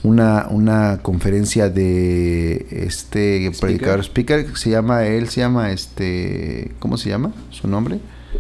[0.03, 6.97] una, una conferencia de este predicador speaker que se llama él se llama este ¿cómo
[6.97, 7.31] se llama?
[7.49, 7.99] su nombre?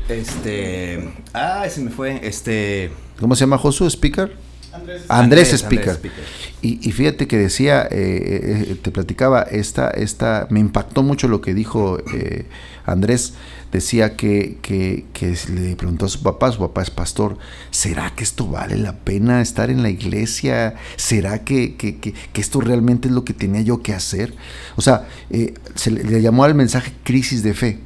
[0.09, 4.35] Este, ah, se me fue, este, ¿Cómo se llama Josué Speaker?
[4.73, 5.03] Andrés.
[5.09, 5.89] Andrés, Andrés, Speaker.
[5.89, 6.23] Andrés Speaker.
[6.61, 11.41] Y, y fíjate que decía, eh, eh, te platicaba, esta, esta, me impactó mucho lo
[11.41, 12.45] que dijo eh,
[12.85, 13.33] Andrés.
[13.71, 17.39] Decía que, que, que le preguntó a su papá, su papá es pastor,
[17.71, 20.75] ¿será que esto vale la pena estar en la iglesia?
[20.95, 24.35] ¿Será que, que, que- que esto realmente es lo que tenía yo que hacer?
[24.75, 27.79] O sea, eh, se le, le llamó al mensaje crisis de fe.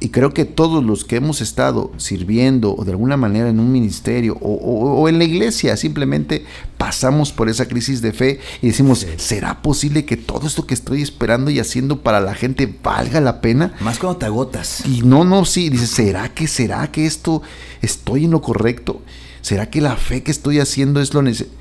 [0.00, 3.72] Y creo que todos los que hemos estado sirviendo o de alguna manera en un
[3.72, 6.44] ministerio o, o- o en la iglesia simplemente
[6.76, 11.02] pasamos por esa crisis de fe y decimos, ¿será posible que todo esto que estoy
[11.02, 13.74] esperando y haciendo para la gente valga la pena?
[13.80, 14.84] más cuando te agotas.
[14.86, 17.42] Y no, no, sí, dice, ¿será que, será que esto
[17.82, 19.02] estoy en lo correcto?
[19.40, 21.52] ¿Será que la fe que estoy haciendo es lo necesario?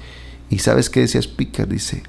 [0.52, 2.04] Y sabes qué decía Speaker, dice,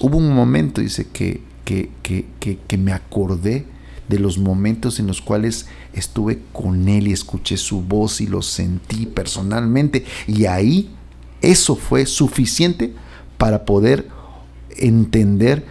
[0.00, 3.66] hubo un momento, dice, que, que, que, que me acordé
[4.08, 8.42] de los momentos en los cuales estuve con él y escuché su voz y lo
[8.42, 10.04] sentí personalmente.
[10.26, 10.90] Y ahí
[11.40, 12.94] eso fue suficiente
[13.38, 14.08] para poder
[14.76, 15.64] entender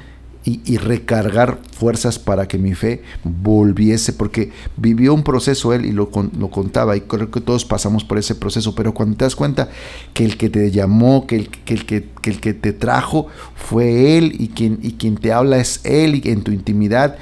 [0.45, 6.09] y, recargar fuerzas para que mi fe volviese, porque vivió un proceso él y lo,
[6.37, 9.69] lo contaba, y creo que todos pasamos por ese proceso, pero cuando te das cuenta
[10.13, 14.17] que el que te llamó, que el que, el que el que te trajo fue
[14.17, 17.17] él y quien, y quien te habla es él y en tu intimidad,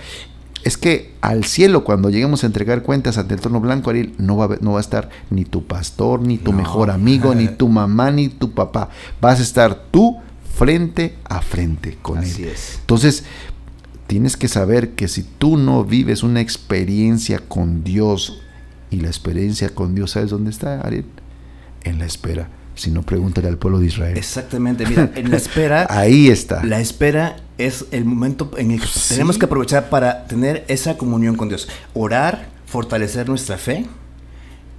[0.64, 4.38] es que al cielo, cuando lleguemos a entregar cuentas ante el trono blanco, Ariel, no
[4.38, 6.58] va, a, no va a estar ni tu pastor, ni tu No.
[6.60, 8.90] mejor amigo, ni tu mamá, ni tu papá.
[9.20, 10.18] Vas a estar tú
[10.56, 12.50] frente a frente con Así él.
[12.50, 12.78] es.
[12.82, 13.24] Entonces,
[14.08, 18.42] tienes que saber que si tú no vives una experiencia con Dios,
[18.92, 21.06] y la experiencia con Dios, ¿sabes dónde está, Ariel?
[21.84, 22.50] En la espera.
[22.76, 24.18] Si no, pregúntale al pueblo de Israel.
[24.18, 25.88] Exactamente, mira, en la espera.
[25.90, 26.64] Ahí está.
[26.64, 31.36] La espera es el momento en el que tenemos que aprovechar para tener esa comunión
[31.36, 31.68] con Dios.
[31.94, 33.86] Orar, fortalecer nuestra fe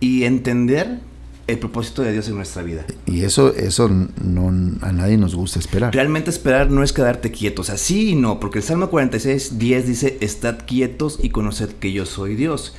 [0.00, 0.98] y entender
[1.46, 2.85] el propósito de Dios en nuestra vida.
[3.07, 4.48] Y eso, eso no,
[4.81, 5.94] a nadie nos gusta esperar.
[5.94, 10.18] Realmente esperar no es quedarte quietos, así y no, porque el Salmo 46, 10 dice,
[10.20, 12.74] estad quietos y conoced que yo soy Dios.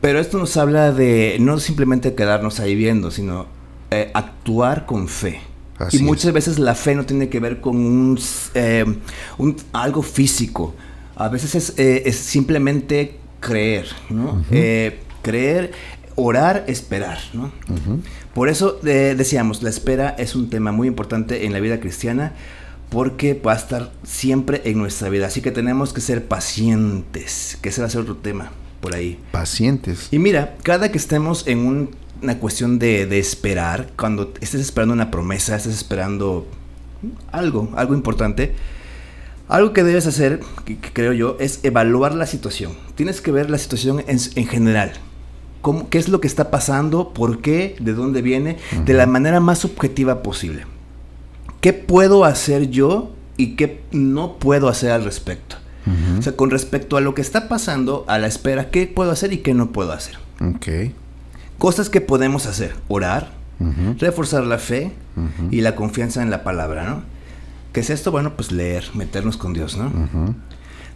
[0.00, 3.46] Pero esto nos habla de no simplemente quedarnos ahí viendo, sino
[3.94, 5.40] eh, actuar con fe.
[5.90, 8.18] y muchas veces la fe no tiene que ver con un,
[8.54, 8.84] eh,
[9.72, 10.74] algo físico.
[11.16, 14.42] A veces es, eh, simplemente creer, ¿no?
[15.22, 15.72] creer
[16.16, 17.52] orar, esperar, ¿no?
[18.34, 22.32] Por eso decíamos, la espera es un tema muy importante en la vida cristiana
[22.90, 25.26] porque va a estar siempre en nuestra vida.
[25.26, 29.18] Así que tenemos que ser pacientes, que ese va a ser otro tema por ahí.
[29.32, 30.08] Pacientes.
[30.10, 31.90] Y mira, cada que estemos en
[32.24, 36.46] una cuestión de, esperar, cuando estés esperando una promesa, estés esperando
[37.30, 38.54] algo, algo importante,
[39.48, 42.72] algo que debes hacer, que, creo yo, es evaluar la situación.
[42.94, 44.92] Tienes que ver la situación en, en general
[45.88, 49.64] qué es lo que está pasando, por qué, de dónde viene, de la manera más
[49.64, 50.66] objetiva posible.
[51.60, 55.56] ¿Qué puedo hacer yo y qué no puedo hacer al respecto?
[56.18, 59.34] O sea, con respecto a lo que está pasando, a la espera, ¿qué puedo hacer
[59.34, 60.16] y qué no puedo hacer?
[60.40, 60.94] Ok.
[61.58, 63.32] Cosas que podemos hacer, orar,
[63.98, 64.92] reforzar la fe
[65.50, 67.02] y la confianza en la palabra, ¿no?
[67.72, 68.10] ¿Qué es esto?
[68.10, 69.90] Bueno, pues leer, meternos con Dios, ¿no?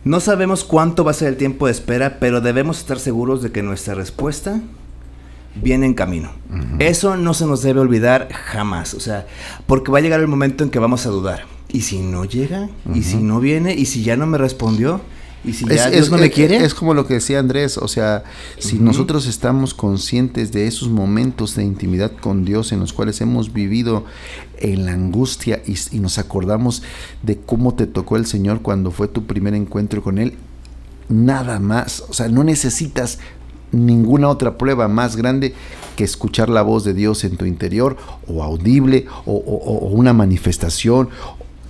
[0.05, 3.51] No sabemos cuánto va a ser el tiempo de espera, pero debemos estar seguros de
[3.51, 4.61] que nuestra respuesta
[5.63, 6.31] viene en camino.
[6.79, 9.27] Eso no se nos debe olvidar jamás, o sea,
[9.67, 11.47] porque va a llegar el momento en que vamos a dudar.
[11.69, 12.69] ¿Y si no llega?
[12.95, 13.75] ¿Y si no viene?
[13.75, 15.01] ¿Y si ya no me respondió?
[15.45, 16.57] Y si ya es, no me quiere.
[16.65, 18.25] Es como lo que decía Andrés, o sea,
[18.59, 23.53] si nosotros estamos conscientes de esos momentos de intimidad con Dios en los cuales hemos
[23.53, 24.05] vivido
[24.59, 26.83] en la angustia y, nos acordamos
[27.23, 30.35] de cómo te tocó el Señor cuando fue tu primer encuentro con Él,
[31.09, 33.19] nada más, o sea, no necesitas
[33.71, 35.55] ninguna otra prueba más grande
[35.95, 37.97] que escuchar la voz de Dios en tu interior
[38.27, 41.11] o audible o, o una manifestación,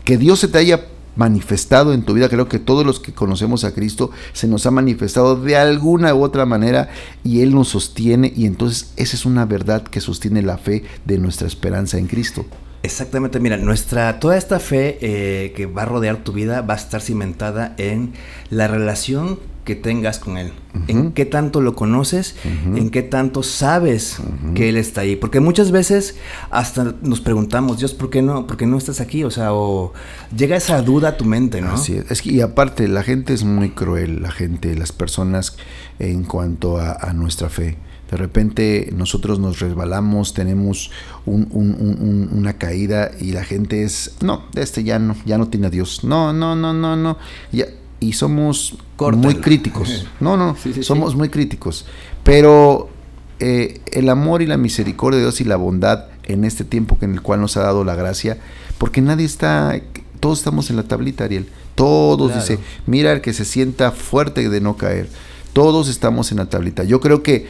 [0.04, 0.86] que Dios se te haya
[1.18, 2.30] manifestado en tu vida.
[2.30, 6.22] Creo que todos los que conocemos a Cristo se nos ha manifestado de alguna u
[6.22, 6.88] otra manera
[7.22, 11.18] y Él nos sostiene y entonces esa es una verdad que sostiene la fe de
[11.18, 12.46] nuestra esperanza en Cristo.
[12.84, 16.76] Exactamente, mira, nuestra, toda esta fe eh, que va a rodear tu vida va a
[16.76, 18.12] estar cimentada en
[18.50, 20.52] la relación que tengas con Él,
[20.86, 22.36] en qué tanto lo conoces,
[22.74, 24.16] en qué tanto sabes
[24.54, 25.14] que Él está ahí.
[25.14, 26.16] Porque muchas veces
[26.48, 29.24] hasta nos preguntamos, Dios, ¿por qué no, por qué no estás aquí?
[29.24, 29.92] O sea, o
[30.34, 31.72] llega esa duda a tu mente, ¿no?
[31.72, 32.22] Así es.
[32.22, 35.58] que, y aparte, la gente es muy cruel, la gente, las personas
[35.98, 37.76] en cuanto a, nuestra fe.
[38.10, 40.90] De repente nosotros nos resbalamos, tenemos
[41.26, 46.04] una caída y la gente es, no, este ya no, ya no tiene a Dios.
[46.04, 47.18] No, no, no, no, no.
[47.52, 47.66] Ya,
[48.00, 50.06] y somos muy críticos.
[50.20, 51.86] No, no, somos muy críticos.
[52.24, 52.88] Pero
[53.40, 57.12] eh, el amor y la misericordia de Dios y la bondad en este tiempo en
[57.12, 58.38] el cual nos ha dado la gracia,
[58.78, 59.80] porque nadie está,
[60.20, 61.48] todos estamos en la tablita, Ariel.
[61.74, 65.08] Todos, dice, mira el que se sienta fuerte de no caer.
[65.52, 66.82] Todos estamos en la tablita.
[66.82, 67.46] Yo creo que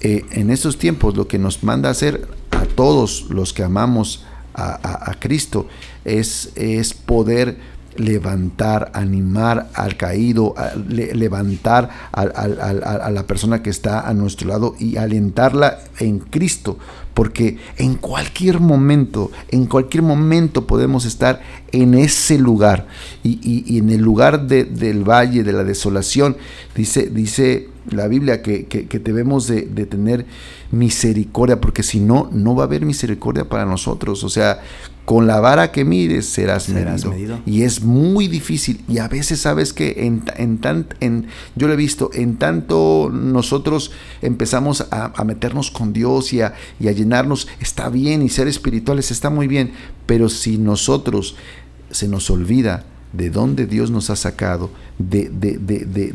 [0.00, 4.24] eh, en estos tiempos lo que nos manda a hacer a todos los que amamos
[4.54, 5.66] a, a Cristo
[6.04, 7.58] es, es poder
[7.98, 10.54] levantar, animar al caído,
[10.88, 16.78] levantar a, la persona que está a nuestro lado y alentarla en Cristo,
[17.14, 21.40] porque en cualquier momento, en cualquier momento podemos estar
[21.72, 22.86] en ese lugar.
[23.22, 26.36] Y, en el lugar del valle, de la desolación,
[26.74, 30.26] dice, dice la Biblia que, debemos de, tener
[30.70, 34.24] misericordia, porque si no, no va a haber misericordia para nosotros.
[34.24, 34.60] O sea,
[35.04, 37.40] con la vara que mires serás, medido.
[37.46, 38.84] Y es muy difícil.
[38.88, 43.10] Y a veces sabes que en, en, tan, en yo lo he visto, en tanto
[43.12, 48.48] nosotros empezamos a, meternos con Dios y a, y a llenarnos, está bien, y ser
[48.48, 49.72] espirituales está muy bien,
[50.06, 51.36] pero si nosotros
[51.90, 52.84] se nos olvida
[53.16, 56.14] de dónde Dios nos ha sacado, de, de, de,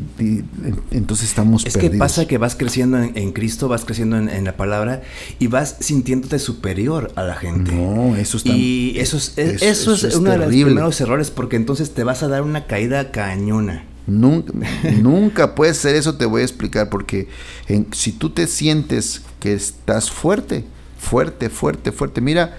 [0.90, 5.02] entonces estamos es que pasa que vas creciendo en, Cristo, vas creciendo en, la palabra
[5.38, 7.72] y vas sintiéndote superior a la gente.
[7.72, 8.50] No, eso está...
[8.50, 12.28] Y eso es, eso, es, uno de los primeros errores porque entonces te vas a
[12.28, 13.84] dar una caída cañona.
[14.06, 14.52] Nunca,
[15.00, 17.28] nunca puede ser eso, te voy a explicar, porque
[17.92, 20.64] si tú te sientes que estás fuerte,
[20.98, 22.56] fuerte, fuerte, fuerte, mira,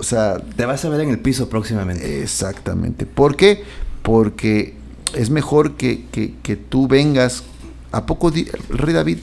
[0.00, 0.38] o sea...
[0.56, 2.22] Te vas a ver en el piso próximamente.
[2.22, 3.06] Exactamente.
[3.06, 3.62] ¿Por qué?
[4.02, 4.74] porque
[5.14, 7.42] es mejor que, que, que tú vengas.
[7.92, 9.18] ¿A poco di- el rey David?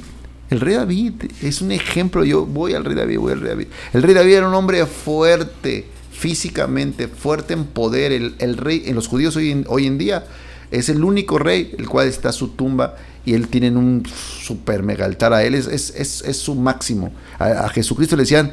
[0.49, 2.23] El rey David es un ejemplo.
[2.23, 3.67] Yo voy al rey David, voy al rey David.
[3.93, 8.11] El rey David era un hombre fuerte, físicamente, fuerte en poder.
[8.11, 10.25] El, el rey, en los judíos hoy en, hoy en día,
[10.69, 15.05] es el único rey, el cual está su tumba y él tiene un super mega
[15.05, 15.55] altar a él.
[15.55, 17.13] Es, es, es, es su máximo.
[17.39, 18.51] A, a Jesucristo le decían,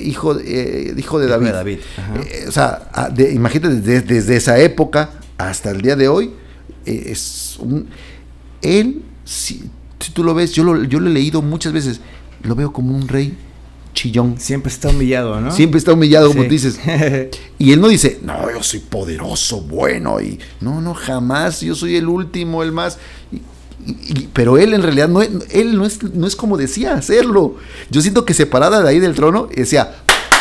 [0.00, 1.46] hijo, eh, hijo de Hijo David.
[1.46, 1.78] de David.
[2.30, 6.30] Eh, o sea, a- de- imagínate desde, desde esa época hasta el día de hoy,
[6.86, 7.88] eh, es un,
[8.62, 9.64] él, si,
[10.00, 12.00] si tú lo ves, yo lo, yo lo he leído muchas veces,
[12.42, 13.36] lo veo como un rey
[13.94, 14.36] chillón.
[14.38, 15.50] Siempre está humillado, ¿no?
[15.52, 16.48] Siempre está humillado, como Sí.
[16.48, 16.80] tú dices.
[17.58, 21.96] Y él no dice, no, yo soy poderoso, bueno, y no, no, jamás, yo soy
[21.96, 22.98] el último, el más.
[23.30, 23.40] Y-
[23.86, 27.56] y- pero él en realidad no, es- él no es, no es como decía hacerlo.
[27.90, 29.92] Yo siento que se paraba de ahí del trono decía,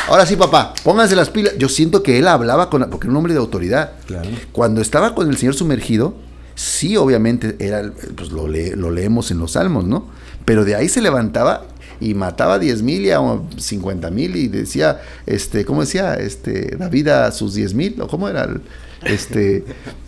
[0.08, 1.54] ahora sí, papá, pónganse las pilas.
[1.58, 3.92] Yo siento que él hablaba con, porque era un hombre de autoridad.
[4.08, 4.30] Claro.
[4.52, 6.14] Cuando estaba con el Señor sumergido,
[6.56, 10.08] sí, obviamente, era, pues lo, lee- lo leemos en los salmos, ¿no?
[10.46, 11.64] Pero de ahí se levantaba
[12.00, 13.20] y mataba a 10 mil y a
[13.58, 16.16] 50 mil y decía, este, ¿cómo decía?
[16.16, 18.62] Este, David a sus 10 mil, o cómo era, el-
[19.04, 19.64] este,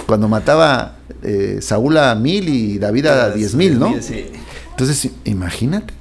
[0.07, 3.95] cuando mataba eh, Saúl a mil y David a 10 mil, ¿no?
[4.01, 4.25] Sí.
[4.71, 5.93] Entonces, imagínate.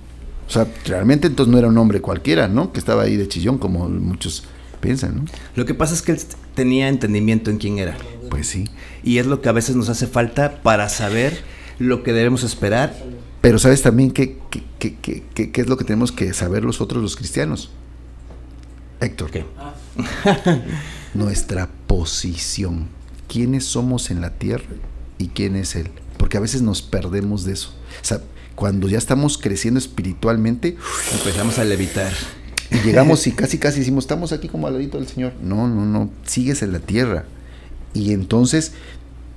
[0.46, 2.72] O sea, realmente entonces no era un hombre cualquiera, ¿no?
[2.72, 4.44] Que estaba ahí de chillón, como muchos
[4.80, 5.24] piensan, ¿no?
[5.56, 6.18] Lo que pasa es que él
[6.54, 7.96] tenía entendimiento en quién era.
[8.28, 8.64] Pues sí.
[9.04, 11.40] Y es lo que a veces nos hace falta para saber
[11.78, 12.94] lo que debemos esperar.
[13.40, 16.64] Pero sabes también qué, qué, qué- qué- qué- qué es lo que tenemos que saber
[16.64, 17.70] nosotros los cristianos.
[19.00, 19.44] Héctor, ¿Qué?
[21.14, 22.88] nuestra posición.
[23.28, 24.66] ¿Quiénes somos en la tierra
[25.22, 25.88] y quién es Él?
[26.18, 27.70] Porque a veces nos perdemos de eso.
[28.00, 28.20] O sea,
[28.54, 30.76] cuando ya estamos creciendo espiritualmente
[31.12, 32.12] Empezamos a levitar.
[32.70, 35.32] y llegamos y casi casi decimos, estamos aquí como al ladito del Señor.
[35.42, 37.24] No, no, no, sigues en la tierra.
[37.94, 38.72] Y entonces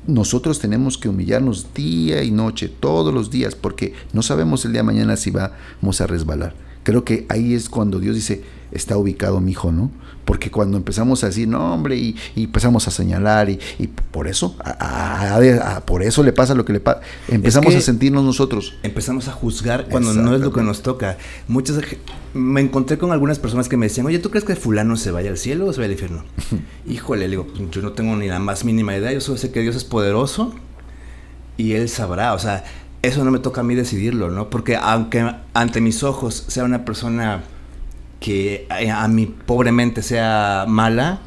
[0.07, 4.81] nosotros tenemos que humillarnos día y noche, todos los días, porque no sabemos el día
[4.81, 6.53] de mañana si vamos a resbalar.
[6.83, 8.43] Creo que ahí es cuando Dios dice,
[8.75, 9.89] está ubicado mi hijo, ¿no?
[10.25, 14.27] Porque cuando empezamos a decir, no, hombre, y, y empezamos a señalar, y, y por
[14.27, 17.77] eso, a- a- a- a- por eso le pasa lo que le pasa, empezamos que-
[17.77, 18.73] a sentirnos nosotros.
[18.83, 21.17] Empezamos a juzgar cuando no es lo que nos toca.
[21.47, 21.79] Muchas
[22.33, 25.29] me encontré con algunas personas que me decían, oye, ¿tú crees que fulano se vaya
[25.29, 26.23] al cielo o se vaya al infierno?
[26.87, 29.51] Híjole, le digo, "Pues, yo no tengo ni la más mínima idea, yo solo sé
[29.51, 30.53] que Dios es poderoso
[31.57, 32.63] y Él sabrá, o sea,
[33.01, 34.49] eso no me toca a mí decidirlo, ¿no?
[34.49, 37.43] Porque aunque ante mis ojos sea una persona
[38.25, 41.21] que a, a mi pobre mente sea mala,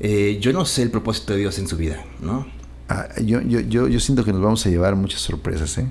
[0.00, 2.46] eh, yo no sé el propósito de Dios en su vida, ¿no?
[2.88, 5.88] Ah, yo, yo, yo, yo siento que nos vamos a llevar muchas sorpresas, ¿eh?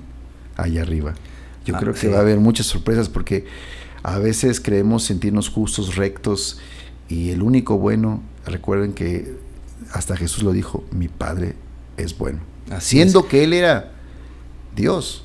[0.56, 1.14] Allá arriba.
[1.64, 2.06] Yo Ah, creo que sí.
[2.08, 3.46] va a haber muchas sorpresas porque
[4.02, 6.58] a veces creemos sentirnos justos, rectos
[7.08, 9.34] y el único bueno, recuerden que
[9.92, 11.54] hasta Jesús lo dijo, mi Padre
[11.96, 12.40] es bueno.
[12.70, 12.94] Es.
[13.30, 13.92] que Él era
[14.76, 15.24] Dios.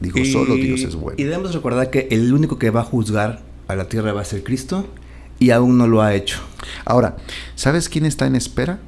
[0.00, 1.16] Digo, solo Dios es bueno.
[1.20, 4.24] Y debemos recordar que el único que va a juzgar a la tierra va a
[4.24, 4.86] ser Cristo
[5.38, 6.38] y aún no lo ha hecho.
[6.84, 7.16] Ahora,
[7.56, 8.78] ¿sabes quién está en espera?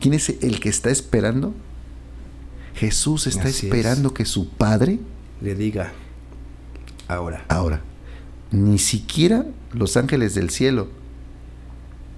[0.00, 1.54] ¿Quién es el que está esperando?
[2.74, 3.64] Jesús está Así es.
[3.64, 4.98] esperando que su Padre
[5.40, 5.92] Le diga
[7.08, 7.44] ahora.
[7.48, 7.82] Ahora,
[8.50, 10.88] ni siquiera los ángeles del cielo.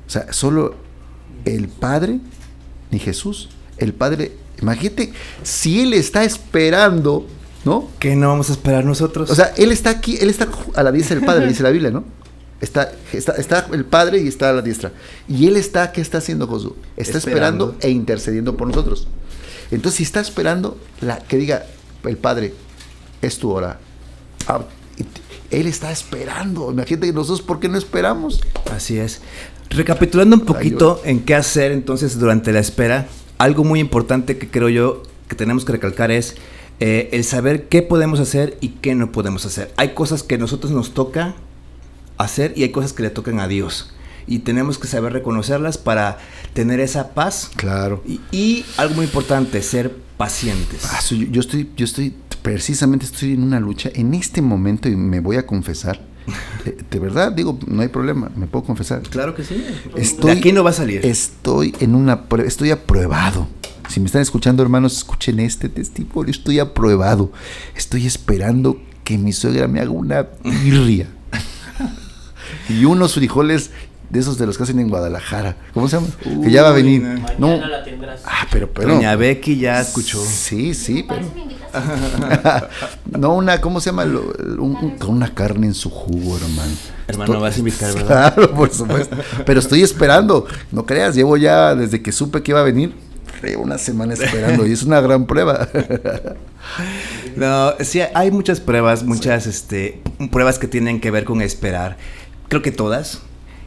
[0.07, 0.75] O sea, solo
[1.45, 2.21] el Padre,
[2.91, 3.49] ni Jesús.
[3.79, 7.27] El Padre, imagínate, si Él está esperando,
[7.65, 7.89] ¿no?
[7.99, 9.31] ¿Qué no vamos a esperar nosotros?
[9.31, 11.91] O sea, Él está aquí, Él está a la diestra del Padre, dice la Biblia,
[11.91, 12.05] ¿no?
[12.61, 14.93] Está, está, está el Padre y está a la diestra.
[15.29, 16.73] Y Él está, ¿qué está haciendo Josué?
[16.97, 17.73] Está esperando.
[17.73, 17.87] Esperando.
[17.87, 19.09] e intercediendo por nosotros.
[19.71, 21.67] Entonces, si está esperando, la, que diga
[22.05, 22.55] el Padre,
[23.21, 23.79] es tu hora.
[24.47, 24.61] Ah,
[25.53, 26.73] él está esperando.
[26.73, 28.41] Imagínate que nosotros, ¿por qué no esperamos?
[28.75, 29.21] Así es.
[29.71, 33.07] Recapitulando un poquito en qué hacer entonces durante la espera,
[33.39, 36.37] algo muy importante que creo yo que tenemos que recalcar es
[36.81, 39.73] eh, el saber qué podemos hacer y qué no podemos hacer.
[39.77, 41.35] Hay cosas que a nosotros nos toca
[42.19, 43.93] hacer y hay cosas que le tocan a Dios.
[44.27, 46.19] Y tenemos que saber reconocerlas para
[46.55, 47.51] tener esa paz.
[47.57, 48.03] Claro.
[48.07, 50.85] Y, y algo muy importante, ser pacientes.
[50.85, 55.21] Ah, yo, estoy, yo estoy, precisamente estoy en una lucha en este momento y me
[55.21, 56.01] voy a confesar.
[56.65, 59.03] De, de verdad, digo, no hay problema, me puedo confesar.
[59.03, 59.65] Claro que sí.
[59.97, 61.05] Estoy, de aquí no va a salir.
[61.05, 63.49] Estoy en una estoy aprobado.
[63.93, 66.31] Si me están escuchando, hermanos, escuchen este testimonio.
[66.31, 67.31] Estoy aprobado.
[67.77, 71.09] Estoy esperando que mi suegra me haga una birria.
[72.71, 73.71] y unos frijoles
[74.09, 75.59] de esos de los que hacen en Guadalajara.
[75.75, 76.09] ¿Cómo se llama?
[76.43, 77.03] que ya va a venir.
[77.03, 77.19] no.
[77.39, 77.49] No.
[77.49, 78.23] Mañana la tendrás.
[78.25, 78.95] Ah, pero, pero.
[78.95, 80.25] Doña Becky ya escuchó.
[80.25, 81.21] Sí, sí, pero.
[81.21, 82.71] Parece una invitación.
[83.21, 84.07] no, una, ¿cómo se llama?
[84.07, 86.73] Lo- un- una carne en su jugo, hermano.
[87.09, 88.33] Hermano, Estoy- vas a invitar, ¿verdad?
[88.37, 89.17] Claro, por supuesto.
[89.45, 90.47] Pero estoy esperando.
[90.71, 92.95] No creas, llevo ya desde que supe que iba a venir.
[93.51, 95.69] Llevo una semana esperando y es una gran prueba.
[97.37, 101.97] no, sí, hay muchas pruebas, muchas este, pruebas que tienen que ver con esperar.
[102.49, 103.23] Creo que todas.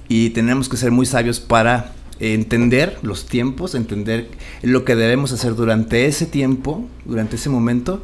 [0.07, 4.29] Y tenemos que ser muy sabios para entender los tiempos, entender
[4.61, 8.01] lo que debemos hacer durante ese tiempo, durante ese momento,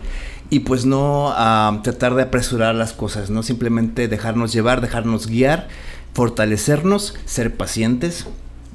[0.50, 1.34] y pues no
[1.84, 5.70] tratar de apresurar las cosas, no simplemente dejarnos llevar, dejarnos guiar,
[6.14, 8.26] fortalecernos, ser pacientes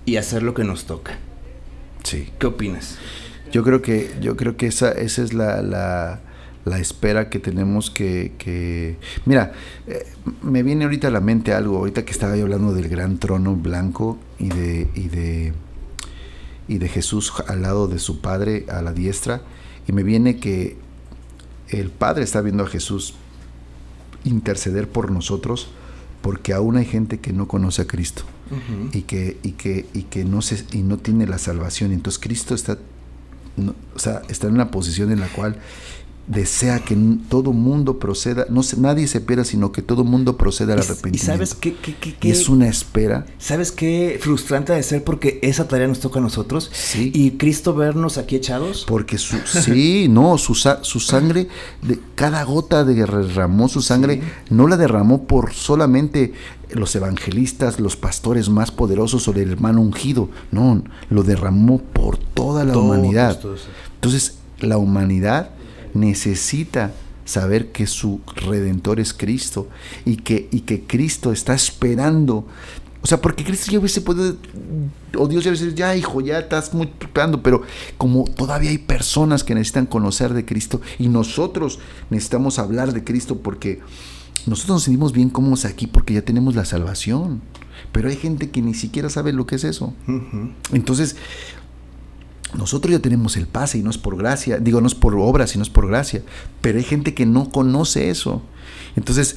[0.07, 1.19] y hacer lo que nos toca.
[2.07, 2.29] Sí.
[2.39, 2.99] ¿Qué opinas?
[3.51, 6.21] Yo creo que, yo creo que esa, esa es la, la,
[6.65, 8.33] la espera que tenemos que...
[8.39, 8.97] que...
[9.25, 9.55] Mira,
[9.89, 10.07] eh,
[10.41, 13.57] me viene ahorita a la mente algo, ahorita que estaba yo hablando del gran trono
[13.57, 15.53] blanco y de, y de,
[16.69, 19.43] y de Jesús al lado de su Padre a la diestra,
[19.89, 20.77] y me viene que
[21.71, 23.15] el Padre está viendo a Jesús
[24.23, 25.71] interceder por nosotros
[26.23, 28.23] porque aún hay gente que no conoce a Cristo
[28.93, 31.93] y que y que y que no se y no tiene la salvación.
[31.93, 32.79] Entonces Cristo está
[33.95, 35.57] o sea está en una posición en la cual
[36.27, 36.97] desea que
[37.29, 41.25] todo mundo proceda, no nadie se espera, sino que todo mundo proceda al arrepentimiento.
[41.25, 43.27] ¿Y sabes qué, qué, es una espera?
[43.39, 46.71] ¿Sabes qué frustrante de ser porque esa tarea nos toca a nosotros?
[46.73, 47.13] Sí.
[47.15, 48.85] Y Cristo vernos aquí echados.
[48.89, 51.49] Porque su, sí, no, su, su sangre,
[51.83, 54.21] de, cada gota de derramó su sangre,
[54.51, 56.33] no la derramó por solamente
[56.71, 62.65] los evangelistas, los pastores más poderosos o el hermano ungido, no, lo derramó por toda
[62.65, 63.39] la humanidad.
[63.95, 65.51] Entonces, la humanidad
[65.97, 66.93] necesita
[67.25, 69.69] saber que su redentor es Cristo
[70.05, 72.47] y que, y que Cristo está esperando.
[73.03, 74.37] O sea, porque Cristo ya hubiese podido,
[75.17, 77.63] o Dios ya hubiese ya hijo, ya estás muy preparando, pero
[77.99, 81.79] como todavía hay personas que necesitan conocer de Cristo y nosotros
[82.11, 83.81] necesitamos hablar de Cristo porque
[84.47, 87.43] nosotros nos sentimos bien cómodos aquí porque ya tenemos la salvación.
[87.93, 89.93] Pero hay gente que ni siquiera sabe lo que es eso.
[90.73, 91.17] Entonces,
[92.57, 95.47] nosotros ya tenemos el pase y no es por gracia, digo, no es por obra,
[95.47, 96.23] sino es por gracia,
[96.61, 98.43] pero hay gente que no conoce eso.
[98.97, 99.37] Entonces,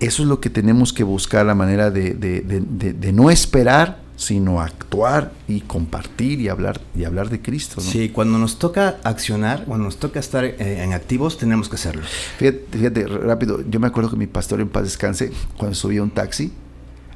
[0.00, 5.60] eso es lo que tenemos que buscar, la manera de, no esperar, sino actuar y
[5.60, 7.80] compartir y hablar, y hablar de Cristo.
[7.80, 12.02] Sí, cuando nos toca accionar, cuando nos toca estar eh, en activos, tenemos que hacerlo.
[12.38, 16.10] Fíjate, fíjate, rápido, yo me acuerdo que mi pastor en paz descanse, cuando subía un
[16.10, 16.52] taxi,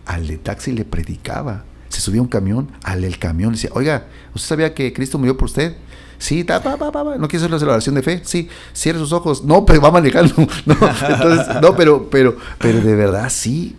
[0.07, 1.64] al de taxi le predicaba
[1.95, 5.36] se subía un camión, al del camión le decía, oiga, ¿usted sabía que Cristo murió
[5.36, 5.76] por usted?
[6.18, 8.22] Sí, ta, pa, pa, pa, ¿no quiere hacer la oración de fe?
[8.24, 9.45] Sí, cierre sus ojos.
[9.45, 10.34] No, pero va manejando.
[10.66, 13.76] No, entonces, no, pero, pero, pero de verdad sí.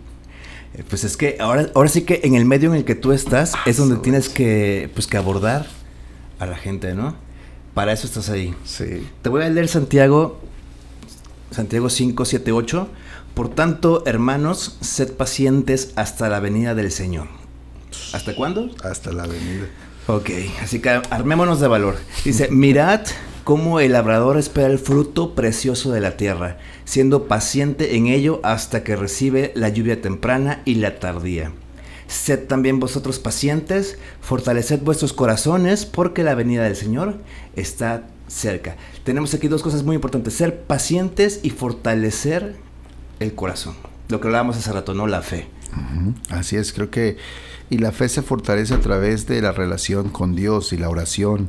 [0.74, 3.12] Eh, pues es que ahora, ahora sí que en el medio en el que tú
[3.12, 5.66] estás ah, es donde tienes que, pues, que abordar
[6.38, 7.16] a la gente, ¿no?
[7.74, 8.54] Para eso estás ahí.
[8.64, 9.06] Sí.
[9.22, 10.38] Te voy a leer Santiago,
[11.50, 12.88] Santiago 5, 7, 8.
[13.34, 17.28] Por tanto, hermanos, sed pacientes hasta la venida del Señor.
[18.12, 18.70] ¿Hasta cuándo?
[18.82, 19.66] Hasta la avenida.
[20.06, 20.30] Ok,
[20.62, 21.96] así que armémonos de valor.
[22.24, 23.00] Dice, mirad
[23.44, 28.84] cómo el labrador espera el fruto precioso de la tierra, siendo paciente en ello hasta
[28.84, 31.52] que recibe la lluvia temprana y la tardía.
[32.08, 37.18] Sed también vosotros pacientes, fortaleced vuestros corazones, porque la venida del Señor
[37.56, 38.76] está cerca.
[39.04, 42.56] Tenemos aquí dos cosas muy importantes, ser pacientes y fortalecer
[43.18, 43.74] el corazón.
[44.08, 45.06] Lo que hablábamos hace rato, ¿no?
[45.06, 45.48] La fe.
[46.30, 47.16] Así es, creo que
[47.70, 51.48] y la fe se fortalece a través de la relación con Dios y la oración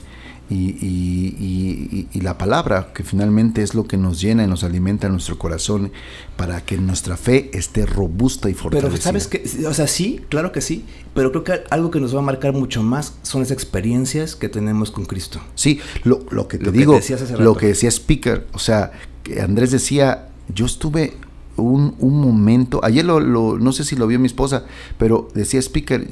[0.49, 5.91] y, la palabra, que finalmente es lo que nos llena y nos alimenta nuestro corazón
[6.36, 8.89] para que nuestra fe esté robusta y fortalecida.
[8.89, 12.15] Pero sabes que, o sea, sí, claro que sí, pero creo que algo que nos
[12.15, 15.39] va a marcar mucho más son las experiencias que tenemos con Cristo.
[15.55, 16.99] Sí, lo, que te digo,
[17.38, 18.91] lo que decía Speaker, o sea,
[19.24, 21.13] que Andrés decía, yo estuve
[21.58, 23.20] un, momento, ayer lo,
[23.58, 24.66] no sé si lo vio mi esposa,
[24.97, 26.08] pero decía Speaker,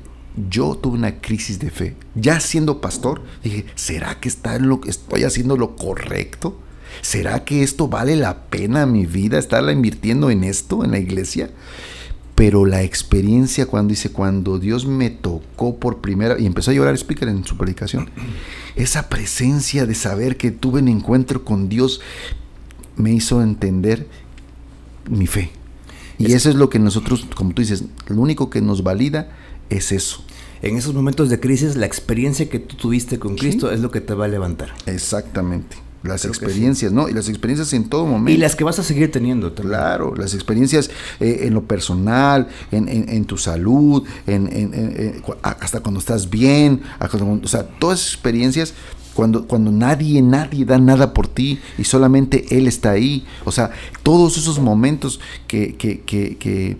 [0.49, 1.95] yo tuve una crisis de fe.
[2.15, 6.59] Ya siendo pastor, dije, ¿será que está en lo estoy haciendo lo correcto?
[7.01, 11.51] ¿Será que esto vale la pena mi vida estarla invirtiendo en esto, en la iglesia?
[12.35, 16.97] Pero la experiencia cuando dice, cuando Dios me tocó por primera, y empezó a llorar
[16.97, 18.09] Speaker en su predicación,
[18.75, 22.01] esa presencia de saber que tuve un encuentro con Dios
[22.97, 24.07] me hizo entender
[25.09, 25.51] mi fe.
[26.17, 29.29] Y eso es lo que nosotros, como tú dices, lo único que nos valida
[29.69, 30.23] es eso.
[30.61, 34.01] En esos momentos de crisis, la experiencia que tú tuviste con Cristo es lo que
[34.01, 34.73] te va a levantar.
[34.85, 35.77] Exactamente.
[36.03, 37.09] Las experiencias, ¿no?
[37.09, 38.31] Y las experiencias en todo momento.
[38.31, 39.77] Y las que vas a seguir teniendo también.
[39.77, 46.83] Claro, las experiencias eh, en lo personal, en, tu salud, en, hasta cuando estás bien,
[46.99, 48.75] o sea, todas esas experiencias
[49.15, 53.25] cuando, cuando nadie, nadie da nada por ti y solamente Él está ahí.
[53.45, 53.71] O sea,
[54.03, 56.77] todos esos momentos que, que, que,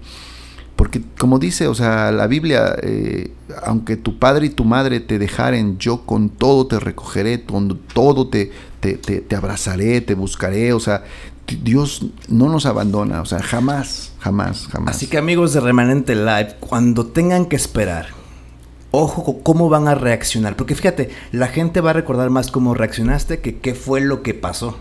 [0.76, 3.32] Porque como dice, o sea, la Biblia, eh,
[3.64, 8.28] aunque tu padre y tu madre te dejaren, yo con todo te recogeré, con todo
[8.28, 11.06] te, te, te, abrazaré, te buscaré, o sea,
[11.64, 14.96] Dios no nos abandona, o sea, jamás, jamás, jamás.
[14.96, 18.25] Así que amigos de Remanente Live, cuando tengan que esperar,
[18.98, 23.40] ojo cómo van a reaccionar, porque fíjate, la gente va a recordar más cómo reaccionaste
[23.40, 24.78] que qué fue lo que pasó.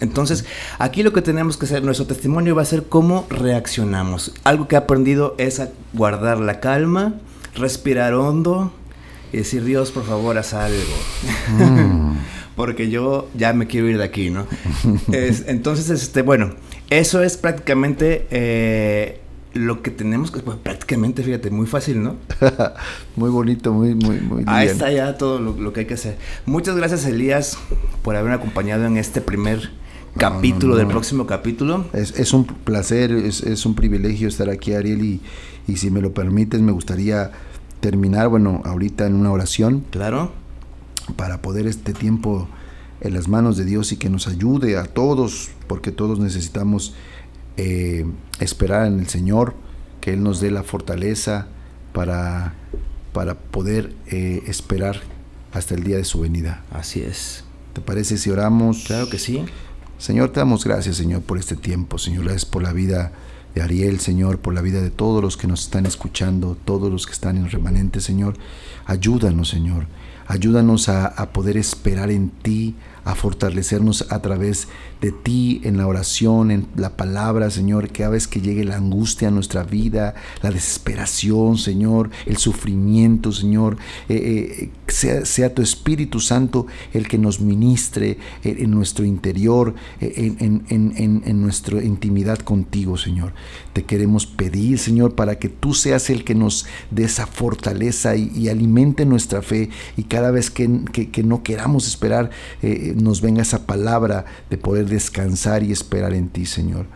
[0.00, 0.44] Entonces,
[0.78, 4.34] aquí lo que tenemos que hacer, nuestro testimonio va a ser cómo reaccionamos.
[4.44, 7.14] Algo que he aprendido es a guardar la calma,
[7.54, 8.72] respirar hondo
[9.32, 10.78] y decir, Dios, por favor, haz algo.
[11.58, 12.16] Mm.
[12.56, 14.46] Porque yo ya me quiero ir de aquí, ¿no?
[15.10, 16.54] entonces, este, bueno,
[16.88, 19.20] eso es prácticamente eh,
[19.54, 22.16] lo que tenemos que, pues, prácticamente, fíjate, muy fácil, ¿no?
[23.16, 26.18] muy bonito, muy, muy, muy Ahí está ya todo lo, que hay que hacer.
[26.44, 27.56] Muchas gracias, Elías,
[28.02, 29.70] por haberme acompañado en este primer
[30.16, 31.86] capítulo del próximo capítulo.
[31.92, 35.20] Es, un placer, es, un privilegio estar aquí, Ariel, y,
[35.68, 37.30] y si me lo permites, me gustaría
[37.80, 39.84] terminar, bueno, ahorita en una oración.
[39.90, 40.32] Claro.
[41.16, 42.48] Para poder este tiempo
[43.00, 46.94] en las manos de Dios y que nos ayude a todos, porque todos necesitamos
[47.56, 48.04] eh,
[48.40, 49.54] esperar en el Señor,
[50.00, 51.46] que Él nos dé la fortaleza
[51.92, 52.54] para,
[53.12, 55.00] para poder eh, esperar
[55.52, 56.64] hasta el día de su venida.
[56.72, 57.44] Así es.
[57.72, 58.84] ¿Te parece si oramos?
[58.86, 59.44] Claro que sí.
[59.98, 61.98] Señor, te damos gracias, Señor, por este tiempo.
[61.98, 63.12] Señor, gracias por la vida
[63.54, 67.06] de Ariel, Señor, por la vida de todos los que nos están escuchando, todos los
[67.06, 68.36] que están en remanente, Señor.
[68.84, 69.86] Ayúdanos, Señor.
[70.26, 72.74] Ayúdanos a, a poder esperar en ti,
[73.04, 74.68] a fortalecernos a través
[75.04, 78.76] de ti en la oración, en la palabra, Señor, que cada vez que llegue la
[78.76, 83.76] angustia a nuestra vida, la desesperación, Señor, el sufrimiento, Señor,
[84.08, 91.42] eh, eh, sea, tu Espíritu Santo el que nos ministre en, nuestro interior, en, en,
[91.42, 93.34] nuestra intimidad contigo, Señor.
[93.74, 98.48] Te queremos pedir, Señor, para que tú seas el que nos dé esa fortaleza y,
[98.48, 100.68] alimente nuestra fe y cada vez que,
[101.24, 102.30] no queramos esperar,
[102.62, 106.86] eh, nos venga esa palabra de poder descansar y esperar en ti, Señor.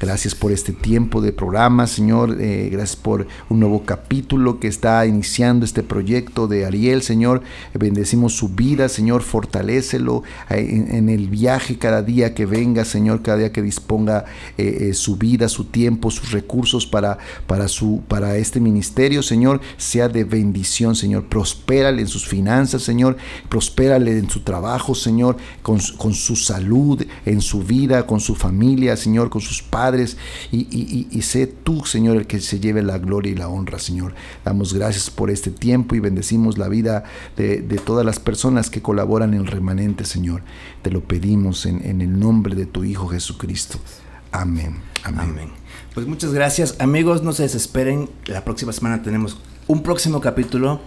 [0.00, 2.36] Gracias por este tiempo de programa, Señor.
[2.40, 7.42] Eh, gracias por un nuevo capítulo que está iniciando este proyecto de Ariel, Señor.
[7.74, 9.22] bendecimos su vida, Señor.
[9.22, 13.22] Fortalécelo eh, en, el viaje cada día que venga, Señor.
[13.22, 14.24] Cada día que disponga
[14.58, 19.60] eh, su vida, su tiempo, sus recursos para, para, su, para este ministerio, Señor.
[19.76, 21.28] Sea de bendición, Señor.
[21.28, 23.16] Prospérale en sus finanzas, Señor.
[23.48, 25.36] Prospérale en su trabajo, Señor.
[25.62, 29.30] Con, con su salud, en su vida, con su familia, Señor.
[29.30, 29.83] Con sus padres
[30.50, 34.14] y, sé tú, Señor, el que se lleve la gloria y la honra, Señor.
[34.44, 37.04] Damos gracias por este tiempo y bendecimos la vida
[37.36, 40.42] de, todas las personas que colaboran en el remanente, Señor.
[40.82, 43.78] Te lo pedimos en, el nombre de tu Hijo Jesucristo.
[44.32, 44.76] Amén.
[45.02, 45.50] Amén.
[45.94, 46.76] Pues muchas gracias.
[46.78, 48.08] Amigos, no se desesperen.
[48.26, 50.80] La próxima semana tenemos un próximo capítulo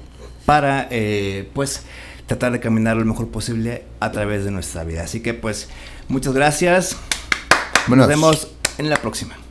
[0.45, 1.83] para, eh, pues,
[2.25, 5.03] tratar de caminar lo mejor posible a través de nuestra vida.
[5.03, 5.69] Así que, pues,
[6.07, 6.97] muchas gracias.
[7.87, 9.46] Nos vemos en la próxima.